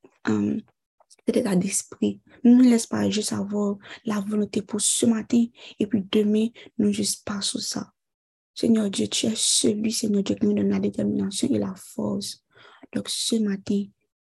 état 1.27 1.55
d'esprit. 1.55 2.21
Ne 2.43 2.55
nous 2.55 2.69
laisse 2.69 2.87
pas 2.87 3.09
juste 3.09 3.33
avoir 3.33 3.77
la 4.05 4.19
volonté 4.19 4.61
pour 4.61 4.81
ce 4.81 5.05
matin 5.05 5.45
et 5.79 5.87
puis 5.87 6.05
demain, 6.11 6.47
nous 6.77 6.91
juste 6.91 7.25
pas 7.25 7.41
sur 7.41 7.61
ça. 7.61 7.91
Seigneur 8.53 8.89
Dieu, 8.89 9.07
tu 9.07 9.27
es 9.27 9.33
celui, 9.35 9.91
Seigneur 9.91 10.23
Dieu, 10.23 10.35
qui 10.35 10.45
nous 10.45 10.53
donne 10.53 10.69
la 10.69 10.79
détermination 10.79 11.47
et 11.49 11.59
la 11.59 11.75
force. 11.75 12.43
Donc 12.93 13.09
ce 13.09 13.35
matin, 13.35 13.83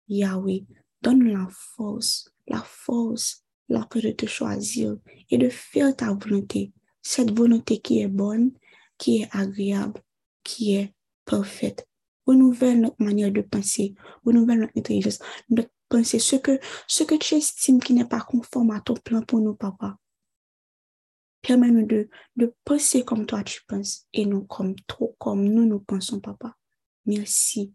Yahweh, 0.07 0.63
donne 1.01 1.27
la 1.31 1.47
force, 1.49 2.31
la 2.47 2.61
force, 2.61 3.43
la 3.67 3.87
force 3.91 4.05
de 4.05 4.11
te 4.11 4.25
choisir 4.25 4.95
et 5.29 5.37
de 5.37 5.49
faire 5.49 5.95
ta 5.95 6.13
volonté 6.13 6.71
cette 7.01 7.31
volonté 7.31 7.79
qui 7.79 8.01
est 8.01 8.07
bonne, 8.07 8.51
qui 8.97 9.21
est 9.21 9.29
agréable, 9.31 10.01
qui 10.43 10.75
est 10.75 10.93
parfaite. 11.25 11.87
Renouvelle 12.31 12.79
notre 12.79 13.03
manière 13.03 13.29
de 13.29 13.41
penser, 13.41 13.93
renouvelle 14.23 14.59
notre 14.59 14.77
intelligence, 14.77 15.19
notre 15.49 15.69
pensée, 15.89 16.17
ce 16.17 16.37
que, 16.37 16.59
ce 16.87 17.03
que 17.03 17.15
tu 17.15 17.35
estimes 17.35 17.81
qui 17.81 17.93
n'est 17.93 18.07
pas 18.07 18.21
conforme 18.21 18.71
à 18.71 18.79
ton 18.79 18.93
plan 18.93 19.21
pour 19.21 19.41
nous, 19.41 19.53
papa. 19.53 19.97
Permets-nous 21.41 21.85
de, 21.85 22.09
de 22.37 22.55
penser 22.63 23.03
comme 23.03 23.25
toi 23.25 23.43
tu 23.43 23.61
penses 23.67 24.07
et 24.13 24.25
non 24.25 24.45
comme 24.45 24.75
trop 24.87 25.13
comme 25.19 25.43
nous 25.43 25.65
nous 25.65 25.81
pensons, 25.81 26.21
papa. 26.21 26.55
Merci 27.05 27.73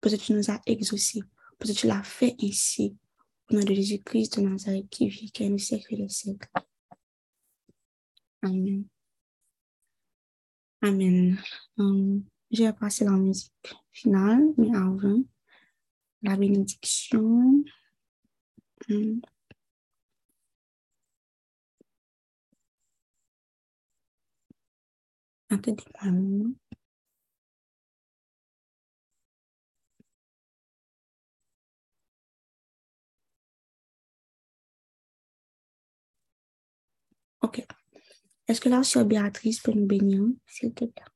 parce 0.00 0.14
que 0.14 0.20
tu 0.20 0.34
nous 0.34 0.50
as 0.52 0.60
exaucés, 0.66 1.22
parce 1.58 1.72
que 1.72 1.76
tu 1.76 1.88
l'as 1.88 2.04
fait 2.04 2.36
ainsi. 2.40 2.96
Au 3.50 3.54
nom 3.54 3.64
de 3.64 3.74
Jésus-Christ 3.74 4.38
de 4.38 4.46
Nazareth 4.46 4.88
qui 4.88 5.08
vit, 5.08 5.32
qui 5.32 5.42
est 5.42 5.48
le 5.48 5.58
siècle 5.58 5.94
et 5.94 5.96
les 5.96 6.08
siècles. 6.08 6.48
Amen. 8.42 8.84
Amen. 10.80 11.42
Um, 11.76 12.22
je 12.52 12.62
vais 12.62 12.72
passer 12.72 13.04
la 13.04 13.12
musique 13.12 13.52
finale, 13.96 14.44
mais 14.58 14.76
avant, 14.76 15.22
la 16.22 16.36
bénédiction. 16.36 17.64
Um, 18.90 19.20
Attendez-moi. 25.48 26.48
OK. 37.42 37.64
Est-ce 38.48 38.60
que 38.60 38.68
la 38.68 38.82
sœur 38.82 39.04
Béatrice 39.06 39.60
peut 39.60 39.72
nous 39.72 39.86
bénir, 39.86 40.24
s'il 40.46 40.74
te 40.74 40.84
plaît? 40.84 41.15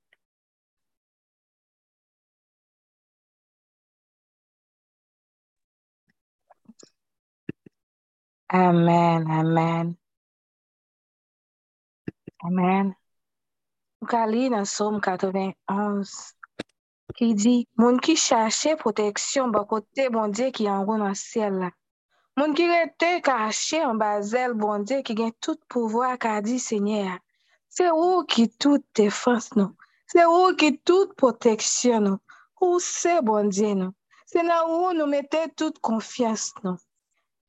Amen, 8.53 9.31
amen. 9.31 9.97
Amen. 12.43 12.97
Ou 14.03 14.09
ka 14.11 14.25
li 14.27 14.49
nan 14.51 14.67
som 14.67 14.97
91 14.99 16.15
ki 17.15 17.29
di, 17.43 17.53
moun 17.79 18.01
ki 18.03 18.17
chache 18.19 18.75
proteksyon 18.81 19.55
bakote 19.55 20.09
bondye 20.17 20.51
ki 20.57 20.67
an 20.73 20.83
roun 20.89 21.07
an 21.11 21.15
siel 21.23 21.61
la. 21.63 21.71
Moun 22.41 22.59
ki 22.59 22.67
rete 22.73 23.13
kache 23.31 23.85
an 23.87 24.03
bazel 24.03 24.59
bondye 24.59 24.99
ki 25.07 25.15
gen 25.23 25.33
tout 25.39 25.63
pouvoi 25.71 26.19
ka 26.27 26.35
di 26.43 26.59
senye 26.59 27.07
a. 27.15 27.17
Se 27.71 27.87
ou 27.95 28.27
ki 28.35 28.51
tout 28.59 28.83
defans 28.99 29.53
nou. 29.55 29.71
Se 30.11 30.27
ou 30.27 30.51
ki 30.59 30.75
tout 30.83 31.15
proteksyon 31.23 32.09
nou. 32.09 32.23
Ou 32.59 32.83
se 32.83 33.15
bondye 33.23 33.77
nou. 33.79 33.95
Se 34.27 34.43
nan 34.43 34.75
ou 34.75 34.91
nou 34.91 35.07
mette 35.07 35.47
tout 35.55 35.79
konfians 35.79 36.51
nou. 36.65 36.83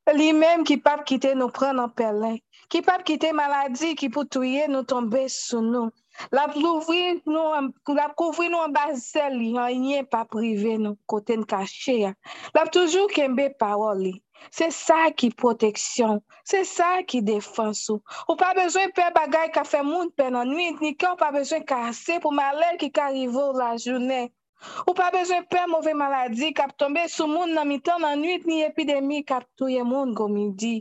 Nous. 0.08 0.18
Lui-même 0.18 0.64
qui 0.64 0.78
pas 0.78 1.00
quitter 1.00 1.36
nous 1.36 1.50
prendre 1.50 1.84
en 1.84 1.90
pelin, 1.90 2.38
qui 2.70 2.82
pas 2.82 3.00
quitter 3.00 3.32
maladie 3.32 3.96
qui 3.96 4.10
peut 4.10 4.26
tuer 4.26 4.68
nous 4.68 4.84
tomber 4.84 5.28
sur 5.28 5.62
nous. 5.62 5.92
La 6.32 6.48
couvrir 6.48 7.16
nous, 7.26 7.96
la 7.96 8.10
couvrir 8.10 8.52
nous 8.52 8.58
en 8.58 8.70
bazel, 8.70 9.38
rien 9.58 10.04
pas 10.04 10.26
privé 10.26 10.78
nous, 10.78 10.98
côté 11.06 11.38
caché. 11.48 12.12
La 12.54 12.68
toujours 12.68 13.08
kembe 13.08 13.50
parole. 13.58 14.12
C'est 14.50 14.72
ça 14.72 15.12
qui 15.16 15.30
protection. 15.30 16.24
C'est 16.44 16.64
ça 16.64 17.04
qui 17.08 17.22
défense. 17.22 17.90
Ou 17.90 18.36
pas 18.36 18.54
besoin 18.56 18.88
de 18.88 18.92
faire 18.96 19.14
qui 19.54 19.70
fait 19.70 19.84
moun 19.84 20.10
peine 20.12 20.36
en 20.36 20.46
nuit, 20.46 20.76
ni 20.82 20.98
qu'on 20.98 21.16
pas 21.16 21.32
besoin 21.32 21.60
de 21.60 21.66
casser 21.66 22.20
pour 22.20 22.34
malheur 22.34 22.76
qui 22.80 22.92
arrive 23.00 23.38
la 23.56 23.78
journée. 23.78 24.34
Ou 24.88 24.93
pa 24.97 25.08
bezwen 25.13 25.45
pe 25.52 25.62
mouve 25.71 25.93
maladi 25.97 26.52
kap 26.58 26.71
tombe 26.80 27.04
sou 27.15 27.28
moun 27.28 27.54
nan 27.58 27.67
mitan 27.71 28.02
nan 28.06 28.19
nwit 28.21 28.43
ni 28.50 28.62
epidemi 28.69 29.24
kap 29.32 29.45
touye 29.58 29.84
moun 29.91 30.13
gomidi. 30.17 30.76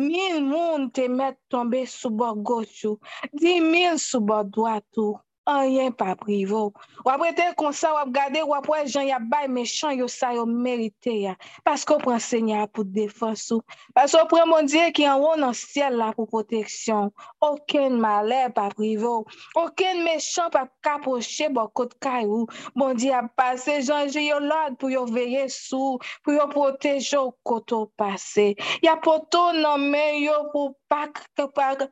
Mil 0.00 0.40
moun 0.52 0.88
te 0.96 1.04
met 1.08 1.36
tombe 1.52 1.82
sou 1.98 2.10
bo 2.18 2.30
gochou, 2.48 2.96
di 3.40 3.58
mil 3.60 3.98
sou 4.00 4.24
bo 4.24 4.38
doatou. 4.54 5.18
Rien 5.46 5.90
pas 5.90 6.14
privé. 6.14 6.52
Ou 6.52 6.72
après 7.06 7.34
te 7.34 7.54
comme 7.54 7.72
ça, 7.72 7.92
ou 7.92 8.06
regarder 8.06 8.42
ou 8.42 8.54
après 8.54 8.86
gens 8.86 9.00
y 9.00 9.12
a 9.12 9.20
méchant 9.48 9.90
yo 9.90 10.08
ça 10.08 10.34
yo 10.34 10.46
mérité 10.46 11.20
ya. 11.20 11.36
Parce 11.64 11.84
qu'on 11.84 11.98
prend 11.98 12.18
Seigneur 12.18 12.68
pour 12.68 12.84
défense 12.84 13.52
Parce 13.94 14.12
qu'on 14.12 14.26
prend 14.26 14.46
mon 14.46 14.62
Dieu 14.62 14.90
qui 14.92 15.08
en 15.08 15.18
haut 15.18 15.36
dans 15.36 15.52
ciel 15.52 15.96
là 15.96 16.12
pour 16.12 16.28
protection. 16.28 17.12
Aucun 17.40 17.90
malheur 17.90 18.52
pas 18.52 18.68
privé. 18.68 19.06
Aucun 19.54 20.04
méchant 20.04 20.50
pas 20.50 20.68
capocher 20.82 21.48
bon 21.48 21.68
côté 21.68 21.96
caillou. 22.00 22.46
Mon 22.74 22.94
Dieu 22.94 23.12
a 23.12 23.22
passé 23.22 23.82
Jean 23.82 24.06
l'ordre 24.40 24.76
pour 24.78 24.90
yo 24.90 25.06
veiller 25.06 25.48
sous, 25.48 25.98
pour 26.22 26.32
yo 26.34 26.46
protéger 26.48 27.16
au 27.16 27.34
côté 27.42 27.76
passé. 27.96 28.56
Y 28.82 28.88
a 28.88 28.96
poto 28.96 29.52
non 29.54 29.78
mais 29.78 30.20
yo 30.20 30.32
pour 30.52 30.76
pas 30.88 31.08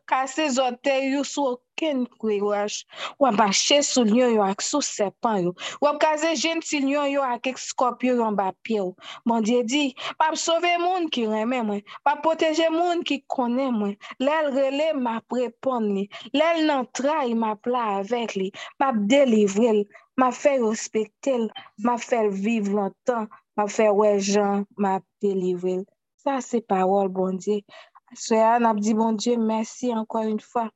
casser 0.06 0.50
zote 0.50 0.86
yo 0.86 1.24
sous 1.24 1.58
ken 1.78 2.04
kwe 2.20 2.40
waj. 2.44 2.82
Wap 3.22 3.38
bache 3.38 3.80
sou 3.86 4.04
lion 4.08 4.34
yo 4.36 4.42
ak 4.44 4.62
sou 4.64 4.82
sepan 4.84 5.48
yo. 5.48 5.52
Wap 5.84 6.00
kaze 6.02 6.34
jentil 6.42 6.88
lion 6.88 7.08
yo 7.12 7.22
ak 7.26 7.46
ek 7.52 7.58
skopyo 7.62 8.18
yon 8.20 8.36
bapye 8.38 8.80
yo. 8.82 8.88
Bon 9.28 9.44
diye 9.44 9.62
di, 9.64 9.84
pap 10.20 10.36
sove 10.38 10.74
moun 10.82 11.08
ki 11.14 11.26
reme 11.30 11.62
mwen. 11.66 11.82
Pap 12.06 12.22
poteje 12.24 12.68
moun 12.74 13.04
ki 13.06 13.20
kone 13.30 13.68
mwen. 13.74 13.94
Lel 14.22 14.50
rele 14.56 14.92
map 14.98 15.38
repon 15.38 15.90
li. 15.94 16.06
Lel 16.34 16.64
nan 16.68 16.88
trai 16.96 17.34
map 17.34 17.66
la 17.70 17.84
avek 18.00 18.36
li. 18.40 18.48
Pap 18.80 18.98
delivre 19.10 19.74
li. 19.80 19.84
Map 20.18 20.34
fe 20.34 20.56
respekte 20.62 21.36
li. 21.44 21.50
Map 21.86 22.02
fe 22.02 22.24
vive 22.44 22.74
lontan. 22.74 23.28
Map 23.56 23.70
fe 23.74 23.88
wejan. 24.00 24.66
Map 24.76 25.06
delivre 25.22 25.78
li. 25.82 25.86
Sa 26.24 26.40
se 26.42 26.60
parol 26.60 27.12
bon 27.14 27.38
diye. 27.38 27.62
Soya 28.16 28.56
an 28.56 28.66
ap 28.70 28.78
di 28.82 28.94
bon 28.98 29.18
diye 29.20 29.36
mersi 29.38 29.92
ankon 29.94 30.32
yon 30.32 30.42
fwa. 30.42 30.68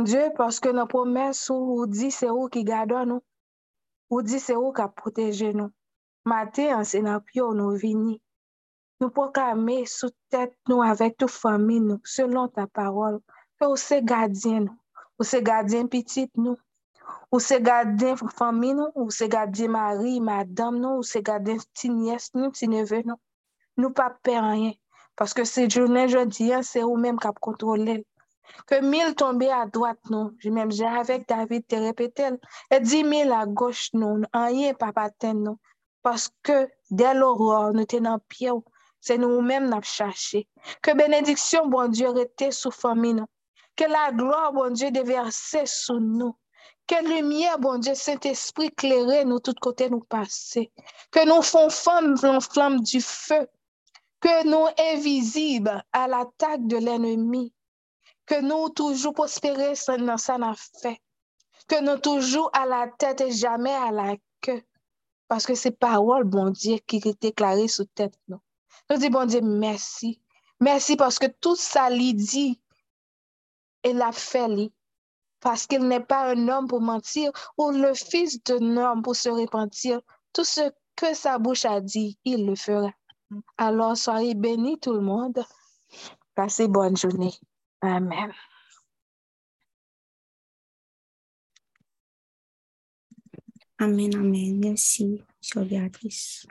Dieu, 0.00 0.30
parce 0.36 0.58
que 0.58 0.70
nos 0.70 0.86
promesses 0.86 1.50
ou 1.50 1.86
dit 1.86 2.10
c'est 2.10 2.30
où 2.30 2.48
qui 2.48 2.64
garde 2.64 2.92
nous. 3.06 3.22
Ou 4.10 4.22
dit 4.22 4.40
c'est 4.40 4.56
où 4.56 4.72
qui 4.72 5.52
nous. 5.54 5.70
Matin, 6.24 6.82
c'est 6.84 7.02
dans 7.02 7.20
nous 7.54 7.70
vini. 7.70 8.22
Nous 9.00 9.10
proclamer 9.10 9.84
sous 9.84 10.10
tête 10.30 10.56
nous 10.68 10.80
avec 10.80 11.16
toute 11.16 11.30
famille 11.30 11.80
nous, 11.80 12.00
selon 12.04 12.48
ta 12.48 12.66
parole. 12.66 13.20
Que 13.60 13.66
vous 13.66 13.76
c'est 13.76 14.02
gardien 14.02 14.60
nous. 14.60 14.78
Ou 15.18 15.24
c'est 15.24 15.42
gardien 15.42 15.86
petit 15.86 16.30
nous. 16.36 16.56
Ou 17.32 17.40
c'est 17.40 17.60
gardien 17.60 18.14
famille 18.16 18.74
nous. 18.74 18.90
Ou 18.94 19.10
c'est 19.10 19.28
gardien 19.28 19.68
mari, 19.68 20.20
madame 20.20 20.78
nous. 20.78 20.98
Ou 20.98 21.02
c'est 21.02 21.22
gardien 21.22 21.56
petit 21.56 21.90
nièce 21.90 22.30
nous, 22.34 22.50
petit 22.50 22.68
neveu 22.68 23.02
nous. 23.04 23.16
Nous 23.76 23.90
pas 23.90 24.16
peur 24.22 24.44
rien. 24.44 24.72
Parce 25.16 25.34
que 25.34 25.44
cette 25.44 25.72
journée, 25.72 26.08
je 26.08 26.24
dis, 26.24 26.52
c'est 26.62 26.82
vous-même 26.82 27.18
qui 27.18 27.28
contrôlé. 27.40 28.06
Que 28.66 28.80
mille 28.80 29.14
tombent 29.14 29.42
à 29.42 29.66
droite, 29.66 29.98
non. 30.10 30.32
Même 30.44 30.70
j'ai 30.70 30.86
avec 30.86 31.28
David 31.28 31.66
te 31.66 31.76
répété. 31.76 32.28
Et 32.70 32.80
dix 32.80 33.04
mille 33.04 33.32
à 33.32 33.46
gauche, 33.46 33.90
non. 33.92 34.22
Rien 34.32 34.74
pas 34.74 34.92
patin, 34.92 35.34
non. 35.34 35.58
Parce 36.02 36.30
que 36.42 36.68
dès 36.90 37.14
l'aurore, 37.14 37.72
nous 37.72 37.86
sommes 37.90 38.06
en 38.06 38.18
pied. 38.18 38.50
C'est 39.00 39.18
nous-mêmes 39.18 39.72
avons 39.72 39.82
cherché. 39.82 40.48
Que 40.80 40.94
bénédiction, 40.94 41.66
bon 41.66 41.88
Dieu, 41.88 42.16
était 42.18 42.52
sous 42.52 42.70
famille. 42.70 43.22
Que 43.76 43.84
la 43.84 44.12
gloire, 44.12 44.52
bon 44.52 44.72
Dieu, 44.72 44.90
déverser 44.90 45.66
sous 45.66 45.98
nous. 45.98 46.36
Que 46.86 47.04
lumière, 47.08 47.58
bon 47.58 47.78
Dieu, 47.78 47.94
Saint-Esprit, 47.94 48.66
éclairer 48.66 49.24
nous, 49.24 49.40
tout 49.40 49.54
côté 49.60 49.90
nous 49.90 50.00
passer. 50.00 50.70
Que 51.10 51.26
nous 51.26 51.42
font 51.42 51.70
flamme, 51.70 52.16
flamme 52.40 52.80
du 52.80 53.00
feu 53.00 53.48
que 54.22 54.46
nous 54.46 54.68
invisibles 54.94 55.82
à 55.92 56.06
l'attaque 56.06 56.66
de 56.66 56.76
l'ennemi, 56.76 57.52
que 58.26 58.40
nous 58.40 58.68
toujours 58.70 59.14
prospérer 59.14 59.74
dans 59.98 60.18
ça 60.18 60.38
n'a 60.38 60.54
fait, 60.80 61.00
que 61.68 61.82
nous 61.82 61.98
toujours 61.98 62.50
à 62.52 62.66
la 62.66 62.88
tête 62.98 63.20
et 63.20 63.32
jamais 63.32 63.74
à 63.74 63.90
la 63.90 64.16
queue, 64.40 64.62
parce 65.28 65.46
que 65.46 65.54
c'est 65.54 65.72
parole, 65.72 66.24
bon 66.24 66.50
Dieu, 66.50 66.78
qui 66.86 66.96
est 66.96 67.20
déclarée 67.20 67.68
sous 67.68 67.84
tête 67.84 68.14
nous. 68.28 68.40
Nous 68.90 68.96
disons, 68.96 69.10
bon 69.10 69.26
Dieu, 69.26 69.40
merci. 69.40 70.20
Merci 70.60 70.96
parce 70.96 71.18
que 71.18 71.26
tout 71.26 71.56
ça 71.56 71.90
lui 71.90 72.14
dit, 72.14 72.60
et 73.82 73.92
l'a 73.92 74.12
fait, 74.12 74.70
parce 75.40 75.66
qu'il 75.66 75.86
n'est 75.88 76.00
pas 76.00 76.30
un 76.30 76.48
homme 76.48 76.68
pour 76.68 76.80
mentir, 76.80 77.32
ou 77.58 77.70
le 77.70 77.94
fils 77.94 78.42
d'un 78.44 78.76
homme 78.76 79.02
pour 79.02 79.16
se 79.16 79.28
repentir. 79.28 80.00
Tout 80.32 80.44
ce 80.44 80.70
que 80.94 81.14
sa 81.14 81.38
bouche 81.38 81.64
a 81.64 81.80
dit, 81.80 82.18
il 82.24 82.46
le 82.46 82.54
fera. 82.54 82.90
Alors, 83.58 83.96
soyez 83.96 84.34
bénis 84.34 84.78
tout 84.78 84.92
le 84.92 85.00
monde. 85.00 85.44
Passez 86.34 86.68
bonne 86.68 86.96
journée. 86.96 87.32
Amen. 87.82 88.32
Amen, 93.80 94.14
amen. 94.16 94.60
Merci, 94.60 95.22
Sœur 95.40 95.66
Béatrice. 95.66 96.46